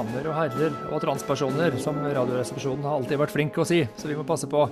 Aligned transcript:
Damer 0.00 0.30
og 0.30 0.32
herrer 0.32 0.76
og 0.94 1.02
transpersoner, 1.02 1.74
som 1.82 1.98
Radioresepsjonen 2.00 2.86
har 2.88 2.94
alltid 2.96 3.18
vært 3.20 3.32
flink 3.34 3.58
å 3.60 3.66
si, 3.68 3.82
så 4.00 4.08
vi 4.08 4.14
må 4.16 4.22
passe 4.24 4.46
på, 4.48 4.62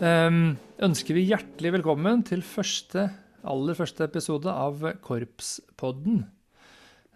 um, 0.00 0.38
ønsker 0.86 1.18
vi 1.18 1.26
hjertelig 1.28 1.74
velkommen 1.74 2.22
til 2.24 2.40
første, 2.46 3.02
aller 3.44 3.76
første 3.76 4.06
episode 4.06 4.48
av 4.48 4.86
Korpspodden. 5.04 6.22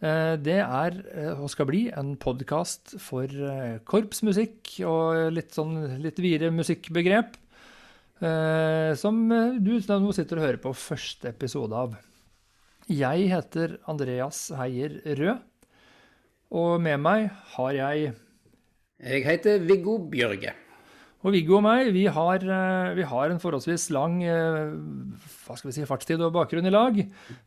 Uh, 0.05 0.37
det 0.37 0.59
er 0.67 0.99
uh, 1.15 1.31
og 1.39 1.49
skal 1.55 1.71
bli 1.71 1.87
en 1.97 2.13
podkast 2.21 2.99
for 3.01 3.25
uh, 3.25 3.81
korpsmusikk 3.89 4.75
og 4.85 5.33
litt 5.33 5.57
sånn 5.57 5.79
litt 6.05 6.21
videre 6.21 6.53
musikkbegrep, 6.53 7.41
som 9.01 9.17
du 9.61 9.73
nå 9.81 10.13
sitter 10.15 10.39
og 10.39 10.45
hører 10.45 10.61
på 10.63 10.71
første 10.77 11.33
episode 11.33 11.77
av. 11.77 11.97
Jeg 12.89 13.27
heter 13.33 13.79
Andreas 13.91 14.47
Heier 14.61 15.01
Rød. 15.19 15.43
Og 16.53 16.77
med 16.83 17.01
meg 17.01 17.31
har 17.57 17.73
jeg 17.73 18.13
Jeg 19.05 19.25
heter 19.25 19.59
Viggo 19.65 19.99
Bjørge. 20.11 20.55
Og 21.25 21.33
Viggo 21.33 21.55
og 21.57 21.63
meg, 21.65 21.89
vi 21.95 22.03
har, 22.05 22.43
eh, 22.45 22.95
vi 22.99 23.05
har, 23.09 23.31
en 23.33 23.41
forholdsvis 23.41 23.89
lang 23.97 24.19
eh, 24.29 24.75
hva 25.47 25.57
skal 25.57 25.71
vi 25.71 25.77
si, 25.79 25.87
fartstid 25.89 26.21
og 26.21 26.35
bakgrunn 26.35 26.69
i 26.69 26.73
lag. 26.73 26.99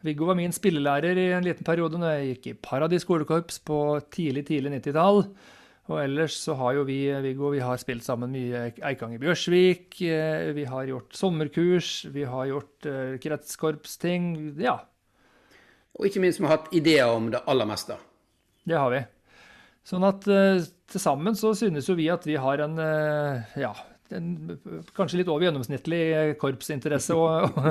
Viggo 0.01 0.25
var 0.25 0.37
min 0.39 0.55
spillelærer 0.55 1.13
i 1.21 1.27
en 1.37 1.45
liten 1.45 1.65
periode 1.65 1.99
når 2.01 2.15
jeg 2.15 2.31
gikk 2.31 2.47
i 2.49 2.55
Paradis 2.57 3.05
skolekorps 3.05 3.61
på 3.61 4.01
tidlig, 4.09 4.47
tidlig 4.49 4.79
90-tall. 4.79 5.21
Og 5.93 6.01
ellers 6.01 6.39
så 6.41 6.57
har 6.57 6.73
jo 6.73 6.87
vi, 6.89 7.05
Viggo, 7.21 7.53
vi 7.53 7.61
har 7.61 7.77
spilt 7.77 8.03
sammen 8.03 8.33
mye 8.33 8.71
Eikanger 8.81 9.21
Bjørsvik. 9.21 10.01
Eh, 10.01 10.49
vi 10.57 10.65
har 10.65 10.89
gjort 10.89 11.13
sommerkurs, 11.13 12.07
vi 12.09 12.25
har 12.25 12.49
gjort 12.49 12.91
kretskorpsting. 13.21 14.57
Ja. 14.57 14.79
Og 15.93 16.09
ikke 16.09 16.25
minst 16.25 16.41
vi 16.41 16.49
har 16.49 16.57
hatt 16.57 16.73
ideer 16.73 17.13
om 17.13 17.29
det 17.29 17.45
aller 17.45 17.69
meste. 17.69 18.01
Det 18.67 18.75
har 18.75 18.91
vi. 18.91 19.03
Sånn 19.87 20.03
at 20.03 20.25
uh, 20.27 20.59
til 20.91 21.03
sammen 21.03 21.37
så 21.39 21.53
synes 21.55 21.87
jo 21.87 21.95
vi 21.95 22.09
at 22.11 22.25
vi 22.27 22.35
har 22.39 22.63
en, 22.65 22.75
uh, 22.75 23.59
ja, 23.59 23.71
en 24.15 24.57
kanskje 24.97 25.21
litt 25.21 25.31
over 25.31 25.47
gjennomsnittlig 25.47 26.35
korpsinteresse 26.41 27.15
og, 27.15 27.47
og, 27.61 27.69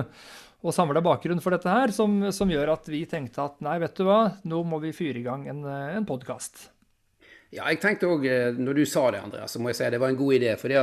og 0.64 0.76
samla 0.76 1.04
bakgrunn 1.04 1.42
for 1.44 1.52
dette 1.52 1.68
her, 1.68 1.92
som, 1.92 2.22
som, 2.32 2.52
gjør 2.52 2.72
at 2.78 2.88
vi 2.88 3.04
tenkte 3.10 3.44
at 3.44 3.60
nei, 3.64 3.76
vet 3.84 3.98
du 3.98 4.06
hva, 4.08 4.22
nå 4.48 4.62
må 4.64 4.80
vi 4.84 4.96
fyre 4.96 5.20
i 5.20 5.26
gang 5.26 5.44
en, 5.52 5.62
en 5.68 6.08
podkast. 6.08 6.70
Ja, 7.52 7.68
jeg 7.70 7.78
tenkte 7.82 8.08
òg, 8.10 8.24
eh, 8.26 8.56
når 8.56 8.80
du 8.80 8.86
sa 8.88 9.04
det, 9.14 9.20
Andreas, 9.22 9.52
så 9.54 9.60
må 9.62 9.70
jeg 9.70 9.78
si 9.78 9.84
at 9.86 9.94
det 9.94 10.00
var 10.02 10.10
en 10.10 10.18
god 10.18 10.34
idé. 10.34 10.56
For 10.58 10.72
nå 10.72 10.80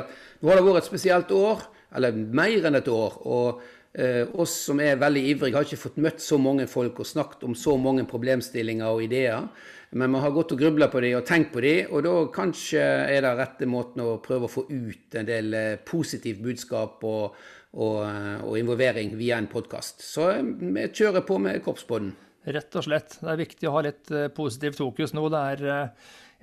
har 0.47 0.59
det 0.59 0.67
vært 0.67 0.85
et 0.85 0.87
spesielt 0.93 1.33
år, 1.35 1.65
eller 1.97 2.15
mer 2.15 2.69
enn 2.69 2.79
et 2.79 2.93
år. 2.93 3.17
og 3.25 3.63
Eh, 3.93 4.25
oss 4.41 4.55
som 4.65 4.79
er 4.81 4.97
veldig 4.97 5.21
ivrige, 5.29 5.53
har 5.53 5.67
ikke 5.67 5.77
fått 5.77 5.99
møtt 6.01 6.21
så 6.23 6.39
mange 6.41 6.65
folk 6.65 6.97
og 7.03 7.05
snakket 7.05 7.43
om 7.45 7.53
så 7.53 7.75
mange 7.77 8.07
problemstillinger 8.09 8.89
og 8.89 9.03
ideer. 9.05 9.45
Men 9.93 10.15
vi 10.15 10.21
har 10.23 10.31
gått 10.33 10.53
og 10.55 10.61
grubla 10.61 10.87
på 10.89 11.01
dem 11.03 11.19
og 11.19 11.25
tenkt 11.27 11.51
på 11.53 11.61
dem, 11.61 11.91
og 11.93 12.01
da 12.05 12.13
kanskje 12.33 12.81
er 13.13 13.21
det 13.21 13.33
rette 13.37 13.67
måten 13.69 14.01
å 14.01 14.15
prøve 14.25 14.47
å 14.47 14.51
få 14.51 14.65
ut 14.71 15.17
en 15.19 15.27
del 15.27 15.53
eh, 15.53 15.75
positivt 15.85 16.41
budskap 16.41 17.05
og, 17.05 17.37
og, 17.77 17.99
eh, 18.07 18.41
og 18.41 18.57
involvering 18.57 19.13
via 19.19 19.37
en 19.37 19.49
podkast. 19.51 20.01
Så 20.01 20.31
eh, 20.31 20.41
vi 20.41 20.87
kjører 20.89 21.25
på 21.27 21.37
med 21.41 21.61
Korpspodden. 21.65 22.15
Rett 22.43 22.75
og 22.75 22.87
slett. 22.87 23.19
Det 23.21 23.29
er 23.31 23.39
viktig 23.39 23.69
å 23.69 23.75
ha 23.77 23.85
litt 23.85 24.09
positivt 24.35 24.81
fokus 24.81 25.13
nå. 25.15 25.29
Det 25.31 25.43
er 25.53 25.93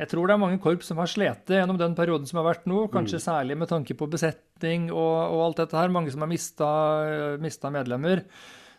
jeg 0.01 0.09
tror 0.09 0.31
det 0.31 0.33
er 0.33 0.41
mange 0.41 0.61
korps 0.65 0.89
som 0.89 1.01
har 1.03 1.11
slitt 1.13 1.51
gjennom 1.53 1.77
den 1.77 1.93
perioden 1.99 2.25
som 2.29 2.39
har 2.41 2.47
vært 2.47 2.65
nå, 2.71 2.87
kanskje 2.89 3.19
mm. 3.19 3.25
særlig 3.27 3.57
med 3.61 3.69
tanke 3.69 3.97
på 3.99 4.09
besetning 4.09 4.87
og, 4.95 5.17
og, 5.27 5.43
alt 5.45 5.61
dette 5.61 5.77
her. 5.77 5.93
Mange 5.93 6.15
som 6.15 6.25
har 6.25 6.31
mista 6.31 7.73
medlemmer. 7.75 8.23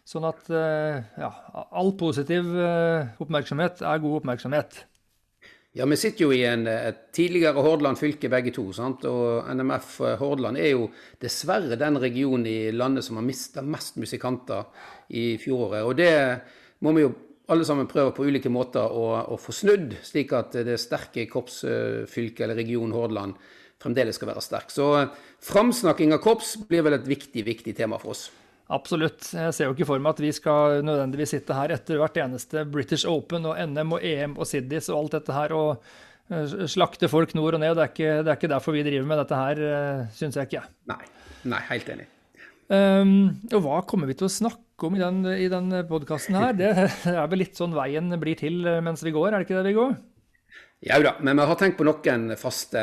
Sånn 0.07 0.25
at 0.27 0.47
eh, 0.49 1.01
ja, 1.21 1.29
all 1.77 1.93
positiv 1.99 2.47
eh, 2.57 3.11
oppmerksomhet 3.21 3.83
er 3.85 4.01
god 4.01 4.21
oppmerksomhet. 4.21 4.79
Ja, 5.77 5.85
vi 5.87 5.95
sitter 5.95 6.25
jo 6.25 6.33
i 6.35 6.41
en, 6.43 6.65
et 6.67 7.05
tidligere 7.15 7.61
Hordaland 7.63 7.99
fylke 7.99 8.27
begge 8.31 8.51
to. 8.51 8.65
sant? 8.75 9.05
Og 9.07 9.47
NMF 9.55 9.93
eh, 10.03 10.17
Hordaland 10.19 10.59
er 10.59 10.73
jo 10.73 10.89
dessverre 11.21 11.77
den 11.79 11.99
regionen 12.01 12.47
i 12.49 12.73
landet 12.75 13.07
som 13.07 13.21
har 13.21 13.27
mista 13.27 13.63
mest 13.63 14.01
musikanter 14.01 14.67
i 15.15 15.37
fjoråret. 15.39 15.85
Og 15.87 15.95
det 16.01 16.11
må 16.83 16.95
vi 16.97 17.05
jo 17.05 17.13
alle 17.51 17.67
sammen 17.67 17.87
prøve 17.87 18.11
på 18.15 18.25
ulike 18.27 18.51
måter 18.51 18.83
å, 18.83 19.05
å 19.31 19.39
få 19.39 19.55
snudd, 19.55 19.95
slik 20.07 20.33
at 20.35 20.59
det 20.65 20.79
sterke 20.79 21.27
korpsfylket 21.31 22.45
eller 22.45 22.59
region 22.59 22.93
Hordaland 22.95 23.39
fremdeles 23.81 24.19
skal 24.19 24.31
være 24.33 24.43
sterk. 24.43 24.71
Så 24.73 24.91
framsnakking 25.45 26.13
av 26.15 26.21
korps 26.23 26.57
blir 26.67 26.83
vel 26.85 26.99
et 26.99 27.07
viktig, 27.07 27.45
viktig 27.47 27.75
tema 27.77 27.99
for 28.01 28.15
oss. 28.15 28.27
Absolutt. 28.71 29.33
Jeg 29.35 29.55
ser 29.55 29.67
jo 29.67 29.75
ikke 29.75 29.87
for 29.89 30.01
meg 30.01 30.15
at 30.15 30.21
vi 30.23 30.31
skal 30.35 30.79
nødvendigvis 30.87 31.35
sitte 31.35 31.57
her 31.57 31.73
etter 31.75 31.99
hvert 31.99 32.19
eneste 32.23 32.63
British 32.71 33.09
Open 33.09 33.49
og 33.49 33.59
NM 33.59 33.97
og 33.97 34.05
EM 34.07 34.37
og 34.39 34.47
Siddis 34.47 34.87
og 34.91 35.01
alt 35.01 35.17
dette 35.17 35.35
her 35.35 35.53
og 35.57 35.83
eh, 36.31 36.55
slakte 36.71 37.11
folk 37.11 37.35
nord 37.37 37.59
og 37.59 37.63
ned. 37.63 37.75
Det 37.75 37.83
er 37.83 37.91
ikke, 37.91 38.13
det 38.21 38.31
er 38.31 38.39
ikke 38.39 38.53
derfor 38.53 38.77
vi 38.77 38.85
driver 38.87 39.09
med 39.11 39.21
dette 39.23 39.41
her, 39.43 39.63
eh, 39.67 40.03
syns 40.15 40.39
jeg 40.39 40.49
ikke. 40.49 40.63
Nei. 40.91 41.01
Nei, 41.51 41.61
helt 41.71 41.89
enig. 41.89 42.07
Um, 42.71 43.15
og 43.51 43.65
hva 43.65 43.81
kommer 43.83 44.07
vi 44.07 44.15
til 44.15 44.29
å 44.29 44.31
snakke 44.31 44.87
om 44.87 44.95
i 44.95 45.01
den, 45.01 45.25
i 45.33 45.49
den 45.51 45.73
podkasten 45.89 46.37
her? 46.39 46.55
Det 46.55 46.71
er 47.11 47.27
vel 47.27 47.43
litt 47.43 47.59
sånn 47.59 47.75
veien 47.75 48.07
blir 48.21 48.39
til 48.39 48.63
mens 48.85 49.03
vi 49.03 49.11
går, 49.11 49.33
er 49.33 49.41
det 49.41 49.49
ikke 49.49 49.59
det 49.59 49.73
vi 49.73 49.79
Jau 50.81 50.97
da, 51.05 51.11
men 51.21 51.37
vi 51.37 51.45
har 51.45 51.57
tenkt 51.59 51.77
på 51.77 51.85
noen 51.85 52.31
faste 52.41 52.81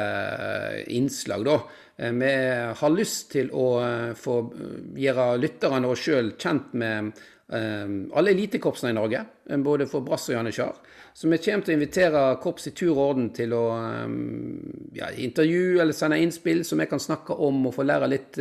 innslag, 0.95 1.43
da. 1.49 1.57
Eh, 1.99 2.13
vi 2.15 2.31
har 2.79 2.93
lyst 2.95 3.33
til 3.33 3.51
å 3.51 3.65
eh, 3.83 4.13
få 4.15 4.37
gjøre 4.95 5.33
lytterne 5.43 5.91
oss 5.91 6.05
sjøl 6.07 6.37
kjent 6.39 6.79
med 6.79 7.27
alle 7.49 8.35
elitekorpsene 8.35 8.91
i 8.93 8.95
Norge, 8.99 9.23
både 9.65 9.87
for 9.89 10.05
Brass 10.05 10.27
og 10.29 10.35
Janitsjar. 10.35 10.75
Så 11.17 11.31
vi 11.33 11.39
kommer 11.41 11.65
til 11.65 11.73
å 11.73 11.77
invitere 11.79 12.25
korps 12.43 12.69
i 12.69 12.73
tur 12.77 12.91
og 12.91 13.01
orden 13.07 13.31
til 13.33 13.55
å 13.57 13.63
ja, 14.93 15.09
intervjue 15.17 15.81
eller 15.81 15.97
sende 15.97 16.19
innspill 16.21 16.61
som 16.69 16.83
vi 16.83 16.91
kan 16.91 17.01
snakke 17.01 17.39
om 17.47 17.65
og 17.71 17.73
få 17.79 17.87
lære 17.89 18.11
litt, 18.13 18.37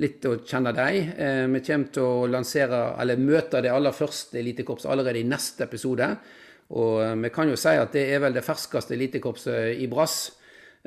litt 0.00 0.24
å 0.24 0.38
kjenne 0.40 0.72
deg. 0.72 1.12
Vi 1.52 1.62
kommer 1.68 1.92
til 1.92 2.08
å 2.08 2.24
lansere, 2.32 2.80
eller 3.04 3.20
møte 3.20 3.60
det 3.60 3.74
aller 3.74 4.00
første 4.00 4.40
elitekorpset 4.40 4.94
allerede 4.96 5.20
i 5.20 5.28
neste 5.28 5.68
episode. 5.68 6.14
Og 6.76 7.00
uh, 7.00 7.14
vi 7.22 7.32
kan 7.34 7.48
jo 7.48 7.56
si 7.56 7.74
at 7.80 7.94
det 7.96 8.04
er 8.12 8.22
vel 8.24 8.36
det 8.36 8.44
ferskeste 8.46 8.96
elitekorpset 8.96 9.80
i 9.80 9.88
Brass. 9.90 10.18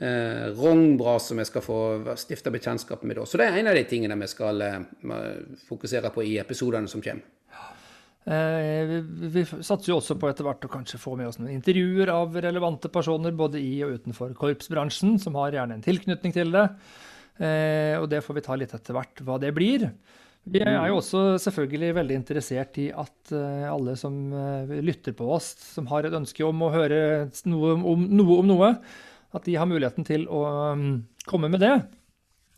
Eh, 0.01 0.45
Rognbra 0.55 1.17
som 1.19 1.37
vi 1.37 1.43
skal 1.45 1.61
få 1.61 1.77
stifte 2.17 2.49
bekjentskap 2.49 3.03
med 3.03 3.19
da. 3.19 3.25
Så 3.27 3.37
det 3.37 3.49
er 3.49 3.59
en 3.59 3.67
av 3.69 3.75
de 3.75 3.83
tingene 3.85 4.15
vi 4.17 4.29
skal 4.31 4.63
fokusere 5.67 6.09
på 6.15 6.23
i 6.25 6.37
episodene 6.41 6.89
som 6.89 7.03
kommer. 7.03 7.27
Eh, 8.21 8.85
vi, 8.85 9.29
vi, 9.33 9.43
satser 9.49 9.89
jo 9.89 9.97
også 9.97 10.15
på 10.21 10.29
etter 10.29 10.45
hvert 10.45 10.65
å 10.67 10.69
kanskje 10.69 10.99
få 11.01 11.15
med 11.17 11.31
oss 11.31 11.39
noen 11.39 11.55
intervjuer 11.55 12.11
av 12.13 12.35
relevante 12.45 12.91
personer 12.93 13.33
både 13.33 13.57
i 13.57 13.79
og 13.85 13.95
utenfor 13.97 14.35
korpsbransjen, 14.37 15.15
som 15.21 15.39
har 15.41 15.57
gjerne 15.57 15.79
en 15.79 15.85
tilknytning 15.85 16.35
til 16.35 16.53
det. 16.53 16.67
Eh, 17.41 17.95
og 17.97 18.05
det 18.11 18.21
får 18.21 18.37
vi 18.37 18.43
ta 18.45 18.57
litt 18.59 18.75
etter 18.77 18.97
hvert 18.97 19.23
hva 19.25 19.39
det 19.41 19.53
blir. 19.57 19.87
Vi 20.49 20.63
er 20.65 20.87
jo 20.89 20.97
også 20.97 21.37
selvfølgelig 21.43 21.91
veldig 21.99 22.15
interessert 22.17 22.79
i 22.81 22.87
at 22.89 23.33
eh, 23.35 23.67
alle 23.69 23.93
som 23.99 24.15
lytter 24.71 25.13
på 25.13 25.27
oss, 25.35 25.53
som 25.75 25.89
har 25.91 26.07
et 26.07 26.17
ønske 26.17 26.43
om 26.47 26.65
å 26.65 26.71
høre 26.73 27.29
noe 27.45 27.75
om 27.77 28.07
noe, 28.09 28.37
om 28.41 28.49
noe 28.49 28.71
at 29.31 29.45
de 29.45 29.55
har 29.55 29.69
muligheten 29.69 30.07
til 30.07 30.25
å 30.27 30.41
mm, 30.75 30.95
komme 31.29 31.51
med 31.53 31.61
det. 31.61 31.75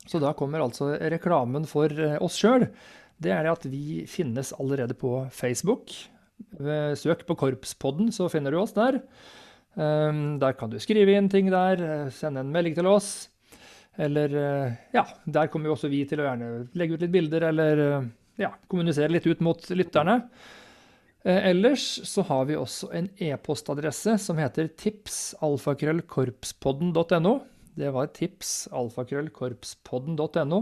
Så 0.08 0.20
da 0.20 0.32
kommer 0.36 0.64
altså 0.64 0.94
reklamen 1.12 1.68
for 1.70 1.92
oss 2.24 2.40
sjøl 2.40 2.70
det 3.24 3.32
er 3.34 3.46
det 3.46 3.54
at 3.54 3.68
vi 3.70 4.04
finnes 4.10 4.54
allerede 4.60 4.96
på 4.98 5.16
Facebook. 5.34 5.94
Søk 7.00 7.26
på 7.28 7.38
Korpspodden, 7.40 8.12
så 8.12 8.30
finner 8.32 8.54
du 8.54 8.60
oss 8.62 8.76
der. 8.76 9.00
Der 9.76 10.58
kan 10.58 10.72
du 10.72 10.80
skrive 10.82 11.16
inn 11.18 11.30
ting 11.32 11.50
der, 11.50 11.82
eh, 11.82 12.10
sende 12.14 12.44
en 12.44 12.52
melding 12.54 12.76
til 12.76 12.88
oss. 12.88 13.30
Eller 14.02 14.30
eh, 14.40 14.74
ja, 14.96 15.04
der 15.26 15.48
kommer 15.54 15.68
jo 15.70 15.76
også 15.78 15.90
vi 15.92 16.06
til 16.10 16.20
å 16.22 16.26
gjerne 16.28 16.48
legge 16.78 16.94
ut 16.96 17.04
litt 17.06 17.14
bilder 17.14 17.42
eller 17.52 17.74
eh, 17.84 18.08
ja, 18.42 18.52
kommunisere 18.72 19.14
litt 19.14 19.30
ut 19.30 19.42
mot 19.46 19.62
lytterne. 19.70 20.16
Ellers 21.24 21.86
så 22.04 22.22
har 22.28 22.44
vi 22.50 22.56
også 22.60 22.86
en 22.98 23.08
e-postadresse 23.16 24.18
som 24.20 24.36
heter 24.42 24.68
tipsalfakrøllkorpspodden.no. 24.82 27.34
Det 27.80 27.90
var 27.96 28.12
tipsalfakrøllkorpspodden.no. 28.18 30.60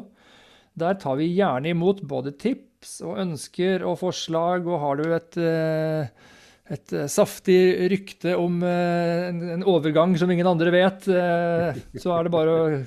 Der 0.80 0.96
tar 1.00 1.18
vi 1.20 1.28
gjerne 1.36 1.74
imot 1.74 2.02
både 2.08 2.32
tips 2.40 3.02
og 3.06 3.20
ønsker 3.22 3.84
og 3.88 4.00
forslag, 4.00 4.68
og 4.68 4.80
har 4.84 5.02
du 5.02 5.16
et, 5.18 5.38
eh, 5.38 6.08
et 6.72 6.94
eh, 6.96 7.10
saftig 7.12 7.60
rykte 7.92 8.38
om 8.40 8.62
eh, 8.64 9.28
en 9.58 9.66
overgang 9.68 10.16
som 10.20 10.32
ingen 10.32 10.48
andre 10.48 10.72
vet, 10.74 11.04
så 11.04 12.16
er 12.16 12.24
det 12.24 12.34
bare 12.34 12.56
å 12.56 12.82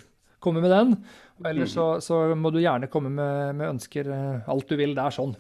komme 0.44 0.62
med 0.64 0.72
den. 0.72 0.94
Eller 1.44 1.68
så, 1.70 1.96
så 2.04 2.20
må 2.38 2.52
du 2.54 2.60
gjerne 2.62 2.90
komme 2.92 3.10
med, 3.12 3.56
med, 3.58 3.74
ønsker 3.74 4.10
alt 4.12 4.70
du 4.70 4.76
vil. 4.78 4.94
Det 4.96 5.04
er 5.04 5.16
sånn. 5.16 5.34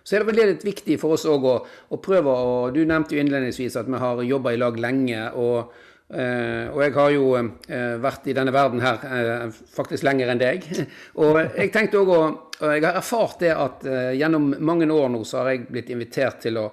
Så 0.00 0.16
er 0.16 0.22
det 0.22 0.30
vel 0.30 0.52
litt 0.54 0.64
viktig 0.64 0.96
for 1.00 1.16
oss 1.16 1.26
òg 1.28 1.44
å, 1.44 1.54
å, 1.92 1.98
prøve 2.00 2.32
å 2.32 2.52
Du 2.72 2.80
nevnte 2.88 3.16
jo 3.16 3.22
innledningsvis 3.24 3.76
at 3.80 3.88
vi 3.90 4.00
har 4.00 4.22
jobba 4.24 4.54
i 4.54 4.60
lag 4.60 4.84
lenge. 4.88 5.30
og 5.34 5.86
Uh, 6.10 6.66
og 6.74 6.80
jeg 6.82 6.90
har 6.96 7.10
jo 7.14 7.26
uh, 7.38 7.98
vært 8.02 8.24
i 8.26 8.32
denne 8.34 8.50
verden 8.50 8.80
her 8.82 9.52
faktisk 9.70 10.02
lenger 10.02 10.32
enn 10.32 10.40
deg. 10.40 10.64
og 11.22 11.36
jeg 11.38 11.70
tenkte 11.70 12.00
også, 12.00 12.16
og 12.58 12.72
jeg 12.74 12.82
har 12.82 12.98
erfart 12.98 13.44
det 13.44 13.52
at 13.54 13.86
gjennom 14.18 14.48
mange 14.58 14.88
år 14.90 15.06
nå 15.14 15.20
så 15.22 15.38
har 15.38 15.52
jeg 15.52 15.68
blitt 15.70 15.92
invitert 15.94 16.42
til 16.42 16.58
å, 16.58 16.64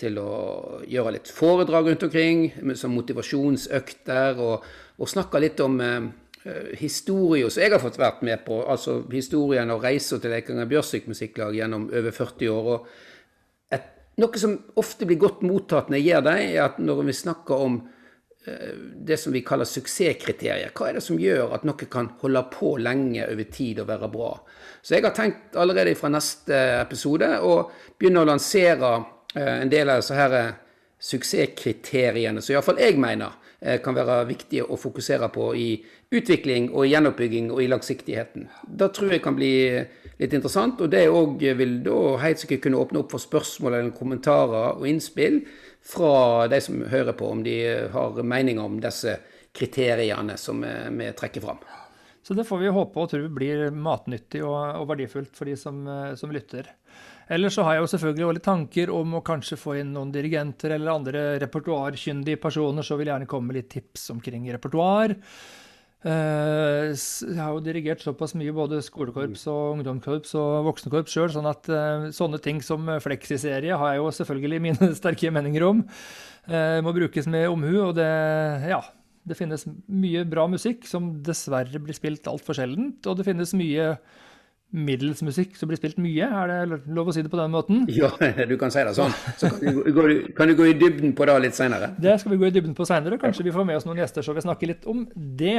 til 0.00 0.18
å 0.20 0.32
gjøre 0.88 1.14
litt 1.16 1.30
foredrag 1.32 1.90
rundt 1.90 2.06
omkring, 2.06 2.42
som 2.78 2.94
motivasjonsøkter, 2.96 4.40
og, 4.40 4.66
og 5.00 5.10
snakke 5.10 5.42
litt 5.42 5.60
om 5.64 5.78
eh, 5.84 5.98
historie 6.80 7.50
som 7.50 7.60
jeg 7.60 7.72
har 7.74 7.82
fått 7.82 7.98
vært 8.00 8.22
med 8.24 8.44
på. 8.46 8.62
Altså 8.64 9.02
historien 9.12 9.70
og 9.74 9.84
reisa 9.84 10.16
til 10.20 10.32
Leikanger 10.32 10.68
Bjørsvik 10.70 11.08
Musikklag 11.10 11.56
gjennom 11.58 11.88
over 11.92 12.14
40 12.16 12.52
år. 12.54 12.70
og 12.74 13.74
et, 13.76 13.88
Noe 14.20 14.40
som 14.40 14.56
ofte 14.80 15.08
blir 15.08 15.20
godt 15.20 15.42
mottatt 15.44 15.90
når 15.90 16.00
jeg 16.00 16.08
gjør 16.08 16.28
det, 16.30 16.36
er 16.46 16.62
at 16.64 16.78
når 16.80 17.02
vi 17.10 17.16
snakker 17.18 17.66
om 17.66 17.76
eh, 18.46 18.72
det 19.10 19.20
som 19.20 19.36
vi 19.36 19.44
kaller 19.44 19.68
suksesskriterier. 19.68 20.72
Hva 20.72 20.88
er 20.88 20.98
det 20.98 21.04
som 21.04 21.20
gjør 21.20 21.52
at 21.58 21.68
noe 21.68 21.90
kan 21.92 22.08
holde 22.22 22.44
på 22.54 22.74
lenge 22.80 23.28
over 23.28 23.52
tid 23.52 23.84
og 23.84 23.92
være 23.92 24.10
bra? 24.12 24.32
Så 24.82 24.96
jeg 24.96 25.04
har 25.04 25.16
tenkt 25.16 25.56
allerede 25.60 25.94
fra 25.98 26.08
neste 26.08 26.56
episode 26.80 27.34
å 27.44 27.54
begynne 27.98 28.24
å 28.24 28.30
lansere 28.32 28.96
eh, 29.36 29.60
en 29.60 29.72
del 29.72 29.92
av 29.92 30.00
disse 30.00 30.16
her 30.16 30.36
eh, 30.40 30.58
suksesskriteriene 31.00 32.42
som 32.44 32.54
iallfall 32.54 32.80
jeg 32.80 32.98
mener 33.00 33.28
eh, 33.28 33.39
kan 33.84 33.92
være 33.92 34.22
viktige 34.24 34.64
å 34.64 34.78
fokusere 34.80 35.28
på 35.34 35.50
i 35.52 35.66
utvikling 36.16 36.70
og 36.70 36.86
i 36.86 36.94
gjenoppbygging 36.94 37.50
og 37.52 37.60
i 37.60 37.66
langsiktigheten. 37.68 38.46
Det 38.64 38.88
tror 38.96 39.12
jeg 39.12 39.22
kan 39.24 39.36
bli 39.36 39.50
litt 40.20 40.32
interessant, 40.32 40.80
og 40.80 40.88
det 40.92 41.02
òg 41.12 41.44
vil 41.58 41.74
da 41.84 41.98
helt 42.22 42.40
sikkert 42.40 42.64
kunne 42.64 42.80
åpne 42.80 43.02
opp 43.02 43.12
for 43.12 43.20
spørsmål 43.20 43.76
eller 43.76 43.92
kommentarer 43.96 44.80
og 44.80 44.88
innspill 44.88 45.42
fra 45.84 46.48
de 46.48 46.62
som 46.64 46.80
hører 46.88 47.16
på, 47.16 47.28
om 47.28 47.44
de 47.44 47.58
har 47.92 48.22
meninger 48.24 48.64
om 48.64 48.80
disse 48.80 49.18
kriteriene 49.52 50.40
som 50.40 50.64
vi 50.64 51.12
trekker 51.20 51.44
fram. 51.44 51.60
Så 52.22 52.34
det 52.34 52.44
får 52.44 52.58
vi 52.58 52.68
håpe 52.70 53.00
og 53.00 53.08
tro 53.10 53.28
blir 53.32 53.70
matnyttig 53.74 54.42
og, 54.44 54.58
og 54.78 54.88
verdifullt 54.92 55.32
for 55.34 55.48
de 55.48 55.56
som, 55.58 55.80
eh, 55.88 56.12
som, 56.20 56.30
lytter. 56.30 56.68
Ellers 57.30 57.54
så 57.54 57.62
har 57.62 57.76
jeg 57.76 57.84
jo 57.84 57.90
selvfølgelig 57.92 58.26
også 58.26 58.36
litt 58.36 58.48
tanker 58.48 58.90
om 58.94 59.12
å 59.14 59.24
kanskje 59.26 59.58
få 59.60 59.76
inn 59.78 59.92
noen 59.94 60.10
dirigenter 60.14 60.74
eller 60.74 60.96
andre 60.96 61.24
repertoarkyndige 61.44 62.40
personer, 62.42 62.86
så 62.86 62.98
vil 62.98 63.06
jeg 63.06 63.14
gjerne 63.14 63.30
komme 63.30 63.52
med 63.52 63.60
litt 63.60 63.70
tips 63.70 64.08
omkring 64.16 64.48
repertoar. 64.50 65.14
Uh, 66.00 66.96
jeg 66.96 67.36
har 67.36 67.52
jo 67.52 67.60
dirigert 67.60 68.00
såpass 68.00 68.32
mye 68.32 68.54
både 68.56 68.78
skolekorps 68.82 69.42
og 69.52 69.74
ungdomskorps 69.76 70.32
og 70.40 70.70
voksenkorps 70.70 71.12
sjøl, 71.12 71.28
sånn 71.34 71.48
at 71.50 71.68
uh, 71.68 72.06
sånne 72.16 72.40
ting 72.42 72.62
som 72.64 72.88
fleksiserie 73.04 73.76
har 73.76 73.92
jeg 73.92 74.00
jo 74.00 74.14
selvfølgelig 74.16 74.62
mine 74.66 74.90
sterke 74.96 75.30
meninger 75.34 75.66
om. 75.68 75.84
Det 76.50 76.80
må 76.82 76.94
brukes 76.96 77.28
med 77.30 77.50
omhu, 77.52 77.74
og 77.84 77.92
det, 77.98 78.08
ja, 78.72 78.80
det 79.28 79.36
finnes 79.38 79.66
mye 79.92 80.24
bra 80.26 80.46
musikk 80.50 80.88
som 80.88 81.12
dessverre 81.22 81.78
blir 81.84 81.94
spilt 81.94 82.26
altfor 82.26 82.56
sjeldent, 82.56 83.04
og 83.06 83.20
det 83.20 83.28
finnes 83.28 83.52
mye 83.54 83.92
middels 84.70 85.22
musikk 85.26 85.56
som 85.58 85.70
blir 85.70 85.78
spilt 85.80 85.98
mye. 86.02 86.26
Er 86.26 86.50
det 86.50 86.78
lov 86.94 87.10
å 87.10 87.14
si 87.14 87.24
det 87.24 87.32
på 87.32 87.38
den 87.40 87.52
måten? 87.52 87.82
Ja, 87.90 88.10
du 88.50 88.56
kan 88.60 88.72
si 88.72 88.84
det 88.86 88.94
sånn. 88.96 89.14
Så 89.40 89.50
kan 89.50 90.12
du, 90.12 90.14
kan 90.36 90.50
du 90.50 90.56
gå 90.58 90.68
i 90.70 90.76
dybden 90.78 91.14
på 91.18 91.26
det 91.26 91.36
litt 91.46 91.58
seinere? 91.58 91.92
Det 91.98 92.16
skal 92.22 92.34
vi 92.34 92.40
gå 92.40 92.48
i 92.50 92.54
dybden 92.54 92.76
på 92.78 92.86
seinere. 92.88 93.18
Kanskje 93.22 93.46
vi 93.48 93.54
får 93.54 93.66
med 93.68 93.80
oss 93.80 93.88
noen 93.88 94.02
gjester 94.02 94.26
så 94.26 94.36
vi 94.36 94.46
snakker 94.46 94.70
litt 94.70 94.86
om 94.90 95.04
det. 95.14 95.58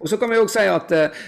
Og 0.00 0.10
så 0.10 0.18
kan 0.20 0.32
vi 0.32 0.40
òg 0.42 0.50
si 0.52 0.66
at 0.70 0.94
uh, 0.98 1.22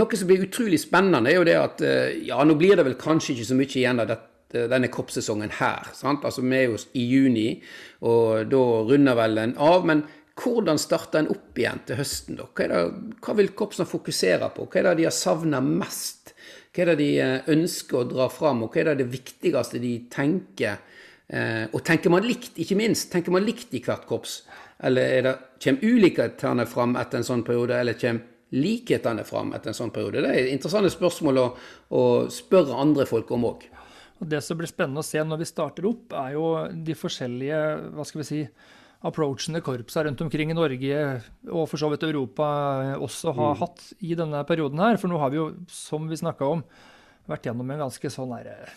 noe 0.00 0.18
som 0.18 0.30
blir 0.30 0.46
utrolig 0.48 0.80
spennende, 0.82 1.30
er 1.30 1.38
jo 1.38 1.46
det 1.48 1.58
at 1.60 1.84
uh, 1.84 2.08
ja, 2.24 2.40
nå 2.44 2.56
blir 2.58 2.78
det 2.78 2.86
vel 2.88 2.98
kanskje 3.00 3.36
ikke 3.36 3.50
så 3.50 3.58
mye 3.58 3.70
igjen 3.72 4.02
av 4.02 4.10
dette 4.14 4.32
denne 4.70 4.88
kroppssesongen 4.88 5.50
her. 5.58 5.90
Sant? 5.92 6.24
Altså, 6.24 6.40
Vi 6.40 6.54
er 6.56 6.70
jo 6.70 6.78
i 6.96 7.02
juni, 7.04 7.48
og 8.06 8.46
da 8.48 8.62
runder 8.88 9.18
vel 9.18 9.34
den 9.36 9.56
av. 9.60 9.84
Men 9.84 10.06
hvordan 10.36 10.78
starter 10.80 11.22
en 11.22 11.30
opp 11.32 11.56
igjen 11.58 11.80
til 11.88 11.96
høsten? 12.00 12.36
da? 12.36 12.46
Hva, 12.52 12.68
det, 12.68 13.16
hva 13.24 13.36
vil 13.38 13.54
korpsene 13.56 13.88
fokusere 13.88 14.50
på? 14.56 14.68
Hva 14.68 14.80
er 14.80 14.88
det 14.90 14.98
de 15.00 15.08
har 15.08 15.16
savna 15.16 15.62
mest? 15.64 16.34
Hva 16.76 16.84
er 16.84 16.92
det 16.92 16.98
de 17.00 17.10
eh, 17.24 17.48
ønsker 17.54 18.02
å 18.02 18.08
dra 18.10 18.28
fram, 18.32 18.66
og 18.66 18.74
hva 18.74 18.82
er 18.82 18.90
det 18.90 18.98
det 19.04 19.10
viktigste 19.14 19.80
de 19.80 19.94
tenker? 20.12 20.82
Eh, 21.26 21.64
og 21.72 21.80
tenker 21.88 22.12
man 22.12 22.26
likt, 22.26 22.60
ikke 22.60 22.76
minst? 22.78 23.08
Tenker 23.14 23.32
man 23.34 23.46
likt 23.46 23.72
i 23.74 23.82
hvert 23.82 24.04
korps? 24.08 24.42
Eller 24.84 25.14
er 25.16 25.24
det, 25.24 25.34
kommer 25.64 25.96
ulikhetene 25.96 26.68
fram 26.68 26.98
etter 27.00 27.22
en 27.22 27.30
sånn 27.30 27.46
periode, 27.46 27.80
eller 27.80 27.96
kommer 27.96 28.32
likhetene 28.56 29.24
fram 29.26 29.56
etter 29.56 29.72
en 29.72 29.80
sånn 29.80 29.94
periode? 29.94 30.22
Det 30.22 30.34
er 30.36 30.52
interessante 30.52 30.92
spørsmål 30.92 31.40
å, 31.40 31.48
å 31.96 32.02
spørre 32.30 32.76
andre 32.76 33.08
folk 33.08 33.32
om 33.34 33.48
òg. 33.48 33.66
Det 34.16 34.40
som 34.44 34.56
blir 34.56 34.68
spennende 34.68 35.02
å 35.02 35.06
se 35.06 35.20
når 35.24 35.40
vi 35.42 35.48
starter 35.48 35.88
opp, 35.88 36.12
er 36.16 36.36
jo 36.36 36.46
de 36.86 36.94
forskjellige 36.96 37.62
hva 37.96 38.04
skal 38.08 38.22
vi 38.22 38.28
si, 38.28 38.46
approachene 39.06 39.62
korpsa 39.64 40.04
rundt 40.06 40.20
omkring 40.24 40.52
i 40.52 40.56
Norge 40.56 41.00
og 41.52 41.64
for 41.70 41.80
så 41.80 41.90
vidt 41.92 42.04
Europa 42.08 42.46
også 42.98 43.34
har 43.36 43.54
mm. 43.54 43.60
hatt 43.62 43.86
i 44.02 44.18
denne 44.18 44.42
perioden 44.48 44.82
her. 44.82 45.00
For 45.00 45.12
nå 45.12 45.20
har 45.22 45.32
vi 45.32 45.40
jo, 45.40 45.48
som 45.72 46.06
vi 46.10 46.18
snakka 46.18 46.50
om, 46.56 46.64
vært 47.30 47.48
gjennom 47.48 47.70
en 47.72 47.82
ganske 47.86 48.12
sånn 48.12 48.34
der, 48.36 48.70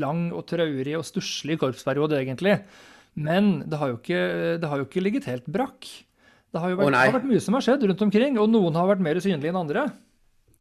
lang 0.00 0.28
og 0.34 0.46
traurig 0.50 0.94
og 0.98 1.06
stusslig 1.06 1.58
korpsperiode, 1.60 2.18
egentlig. 2.20 2.58
Men 3.18 3.60
det 3.66 3.80
har, 3.80 3.96
ikke, 3.96 4.20
det 4.62 4.70
har 4.70 4.80
jo 4.80 4.86
ikke 4.86 5.02
ligget 5.02 5.28
helt 5.30 5.48
brakk. 5.50 5.88
Det 6.50 6.62
har 6.62 6.72
jo 6.72 6.78
vært, 6.80 6.90
oh, 6.90 6.98
har 6.98 7.16
vært 7.18 7.30
mye 7.30 7.42
som 7.42 7.56
har 7.56 7.66
skjedd 7.66 7.86
rundt 7.86 8.06
omkring, 8.06 8.38
og 8.42 8.50
noen 8.50 8.78
har 8.78 8.88
vært 8.90 9.04
mer 9.06 9.20
synlige 9.22 9.52
enn 9.52 9.60
andre. 9.60 9.86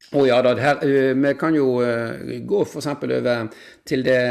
Å 0.10 0.16
oh, 0.16 0.26
ja 0.28 0.40
da. 0.46 0.54
Her, 0.58 0.82
uh, 0.86 1.12
vi 1.18 1.34
kan 1.38 1.58
jo 1.58 1.80
uh, 1.82 2.38
gå 2.48 2.62
f.eks. 2.66 2.90
over 2.94 3.50
til 3.90 4.06
det 4.06 4.22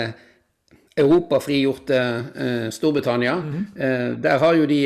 europafrigjorte 0.99 1.99
eh, 2.35 2.71
Storbritannia. 2.71 3.37
Mm 3.37 3.67
-hmm. 3.75 4.21
der 4.23 4.39
har 4.39 4.55
jo 4.55 4.67
de 4.67 4.83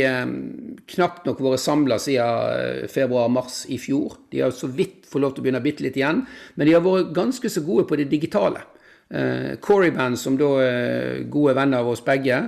knapt 0.87 1.27
nok 1.27 1.41
vært 1.41 1.61
samla 1.61 1.99
siden 1.99 2.89
februar-mars 2.89 3.67
i 3.69 3.79
fjor. 3.79 4.17
De 4.31 4.41
har 4.41 4.51
så 4.51 4.67
vidt 4.67 5.07
fått 5.07 5.23
lov 5.23 5.35
til 5.35 5.43
å 5.43 5.45
begynne 5.45 5.63
bitte 5.63 5.83
litt 5.83 5.97
igjen. 5.97 6.27
Men 6.55 6.67
de 6.67 6.73
har 6.73 6.81
vært 6.81 7.15
ganske 7.15 7.49
så 7.49 7.61
gode 7.61 7.85
på 7.85 7.97
det 7.97 8.11
digitale. 8.11 8.61
Eh, 9.11 9.57
Coryband, 9.61 10.19
som 10.19 10.37
da 10.37 10.49
er 10.63 11.25
gode 11.29 11.55
venner 11.55 11.79
av 11.79 11.89
oss 11.89 12.01
begge, 12.05 12.39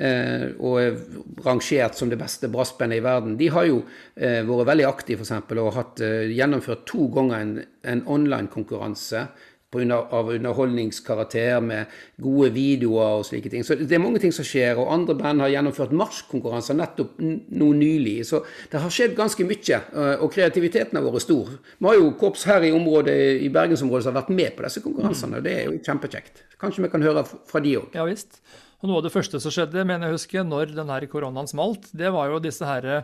uh, 0.00 0.46
og 0.58 0.80
er 0.80 0.96
rangert 1.44 1.94
som 1.94 2.08
det 2.10 2.18
beste 2.18 2.48
brassbandet 2.48 2.98
i 2.98 3.04
verden, 3.04 3.36
de 3.38 3.48
har 3.48 3.66
jo 3.66 3.84
vært 4.16 4.66
veldig 4.66 4.86
aktive 4.88 5.22
eksempel, 5.22 5.58
og 5.58 5.74
hatt 5.74 6.00
gjennomført 6.00 6.84
to 6.86 7.06
ganger 7.14 7.38
en, 7.38 7.64
en 7.82 8.02
online-konkurranse 8.06 9.28
av 9.76 10.30
underholdningskarakter 10.32 11.60
med 11.60 11.86
gode 12.16 12.50
videoer 12.54 13.18
og 13.18 13.26
slike 13.28 13.50
ting. 13.52 13.64
Så 13.64 13.76
det 13.76 13.92
er 13.92 14.00
mange 14.00 14.20
ting 14.22 14.32
som 14.32 14.46
skjer. 14.46 14.78
Og 14.80 14.92
andre 14.92 15.14
band 15.18 15.44
har 15.44 15.52
gjennomført 15.52 15.92
marsjkonkurranser 15.92 16.78
nettopp 16.78 17.18
nå 17.20 17.68
nylig. 17.76 18.24
Så 18.24 18.40
det 18.72 18.80
har 18.80 18.94
skjedd 18.94 19.16
ganske 19.18 19.44
mye, 19.44 19.80
eh, 19.92 20.14
og 20.24 20.32
kreativiteten 20.32 20.96
har 20.96 21.04
vært 21.04 21.26
stor. 21.26 21.52
Vi 21.78 21.86
har 21.86 21.98
jo 22.00 22.14
korps 22.16 22.46
her 22.48 22.64
i 22.64 22.72
området, 22.72 23.42
i 23.44 23.52
bergensområdet 23.52 24.04
som 24.06 24.14
har 24.14 24.22
vært 24.22 24.34
med 24.34 24.56
på 24.56 24.64
disse 24.64 24.84
konkurransene, 24.84 25.36
og 25.36 25.44
det 25.44 25.56
er 25.58 25.64
jo 25.68 25.78
kjempekjekt. 25.84 26.44
Kanskje 26.58 26.86
vi 26.86 26.92
kan 26.94 27.04
høre 27.04 27.26
fra 27.28 27.60
de 27.60 27.76
òg. 27.76 27.92
Ja 27.94 28.08
visst. 28.08 28.40
Og 28.80 28.88
Noe 28.88 29.02
av 29.02 29.08
det 29.08 29.12
første 29.12 29.40
som 29.42 29.52
skjedde, 29.52 29.84
mener 29.84 30.08
jeg 30.08 30.16
husker, 30.16 30.44
når 30.46 30.72
denne 30.72 31.00
koronaen 31.10 31.50
smalt, 31.50 31.90
det 31.92 32.12
var 32.14 32.30
jo 32.30 32.40
disse 32.40 32.64
herre 32.64 33.02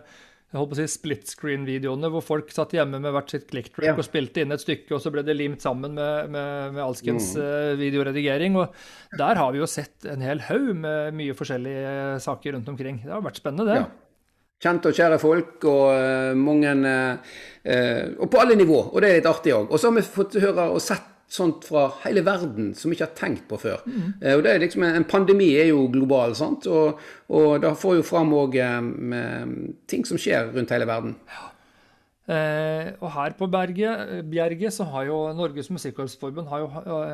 jeg 0.55 0.61
holdt 0.61 0.71
på 0.71 0.77
å 0.77 0.79
si 0.79 0.93
split 0.93 1.31
screen-videoene 1.33 2.09
hvor 2.15 2.23
folk 2.23 2.53
satt 2.55 2.77
hjemme 2.77 3.01
med 3.03 3.11
hvert 3.17 3.33
sitt 3.33 3.49
click 3.51 3.73
track 3.75 3.89
ja. 3.89 3.95
og 3.99 4.07
spilte 4.07 4.45
inn 4.45 4.55
et 4.55 4.63
stykke, 4.63 4.93
og 4.95 5.03
så 5.03 5.11
ble 5.11 5.25
det 5.27 5.35
limt 5.35 5.65
sammen 5.65 5.97
med, 5.97 6.31
med, 6.31 6.77
med 6.77 6.83
alskens 6.85 7.33
mm. 7.35 7.41
uh, 7.43 7.73
videoredigering. 7.81 8.59
Og 8.63 9.17
der 9.19 9.41
har 9.41 9.51
vi 9.51 9.59
jo 9.59 9.67
sett 9.71 10.07
en 10.07 10.23
hel 10.23 10.45
haug 10.47 10.71
med 10.79 11.19
mye 11.19 11.35
forskjellige 11.35 12.21
saker 12.23 12.55
rundt 12.55 12.71
omkring. 12.71 13.03
Det 13.03 13.11
har 13.11 13.25
vært 13.25 13.43
spennende, 13.43 13.67
det. 13.67 13.81
Ja. 13.83 13.91
Kjente 14.65 14.93
og 14.93 15.01
kjære 15.01 15.19
folk, 15.21 15.67
og 15.67 15.83
uh, 15.91 16.31
mange 16.39 16.77
uh, 16.79 17.35
Og 18.23 18.31
på 18.31 18.45
alle 18.45 18.55
nivå, 18.61 18.79
og 18.93 19.03
det 19.03 19.11
er 19.11 19.19
litt 19.19 19.29
artig 19.33 19.57
òg. 19.59 19.67
Og 19.75 19.83
så 19.83 19.91
har 19.91 19.99
vi 19.99 20.07
fått 20.07 20.39
høre 20.45 20.71
og 20.71 20.79
sett 20.85 21.11
sånt 21.29 21.65
fra 21.67 21.89
hele 22.05 22.23
verden 22.27 22.75
som 22.79 22.91
vi 22.91 22.99
ikke 22.99 23.09
har 23.09 23.17
tenkt 23.19 23.49
på 23.51 23.59
før. 23.59 23.81
Mm. 23.87 24.13
og 24.37 24.45
det 24.45 24.53
er 24.53 24.63
liksom, 24.63 24.83
En 24.83 25.09
pandemi 25.09 25.55
er 25.57 25.73
jo 25.73 25.89
global, 25.93 26.35
sant? 26.37 26.67
og, 26.67 27.01
og 27.29 27.63
det 27.63 27.75
får 27.81 27.97
jo 27.97 28.07
fram 28.07 28.35
òg 28.37 28.61
ting 29.91 30.07
som 30.07 30.21
skjer 30.21 30.53
rundt 30.55 30.71
hele 30.71 30.87
verden. 30.87 31.17
Ja. 31.29 31.54
Eh, 32.25 32.87
og 33.05 33.11
her 33.13 33.35
på 33.37 33.45
Berge, 33.53 33.89
Bjerget 34.33 34.73
så 34.73 34.87
har 34.89 35.05
jo 35.11 35.17
Norges 35.37 35.69
Musikkorpsforbund 35.69 36.49
har 36.49 36.63
jo 36.63 36.69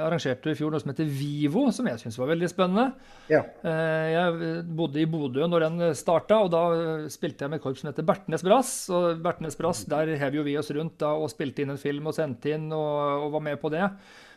arrangert 0.05 0.45
i 0.47 0.55
fjor 0.55 0.71
noe 0.71 0.79
som 0.79 0.93
heter 0.93 1.09
Vivo, 1.11 1.65
som 1.75 1.89
jeg 1.91 1.99
syns 1.99 2.19
var 2.21 2.31
veldig 2.31 2.51
spennende. 2.53 2.85
Ja. 3.33 3.41
Eh, 3.67 4.07
jeg 4.15 4.63
bodde 4.79 5.03
i 5.03 5.09
Bodø 5.11 5.49
når 5.51 5.67
den 5.67 5.87
starta, 5.99 6.39
og 6.45 6.53
da 6.55 6.63
spilte 7.11 7.43
jeg 7.43 7.51
med 7.51 7.59
et 7.59 7.65
korps 7.67 7.83
som 7.83 7.91
heter 7.91 8.07
Bertnes 8.07 8.47
Brass. 8.47 8.73
Og 8.95 9.19
Bertnes 9.25 9.59
Brass, 9.59 9.83
der 9.91 10.15
hev 10.21 10.39
jo 10.39 10.47
vi 10.47 10.55
oss 10.61 10.71
rundt 10.77 11.01
da, 11.03 11.17
og 11.19 11.33
spilte 11.35 11.67
inn 11.67 11.75
en 11.75 11.83
film 11.83 12.07
og 12.07 12.15
sendte 12.15 12.55
inn 12.55 12.71
og, 12.71 13.27
og 13.27 13.35
var 13.35 13.47
med 13.51 13.59
på 13.63 13.73
det. 13.75 13.89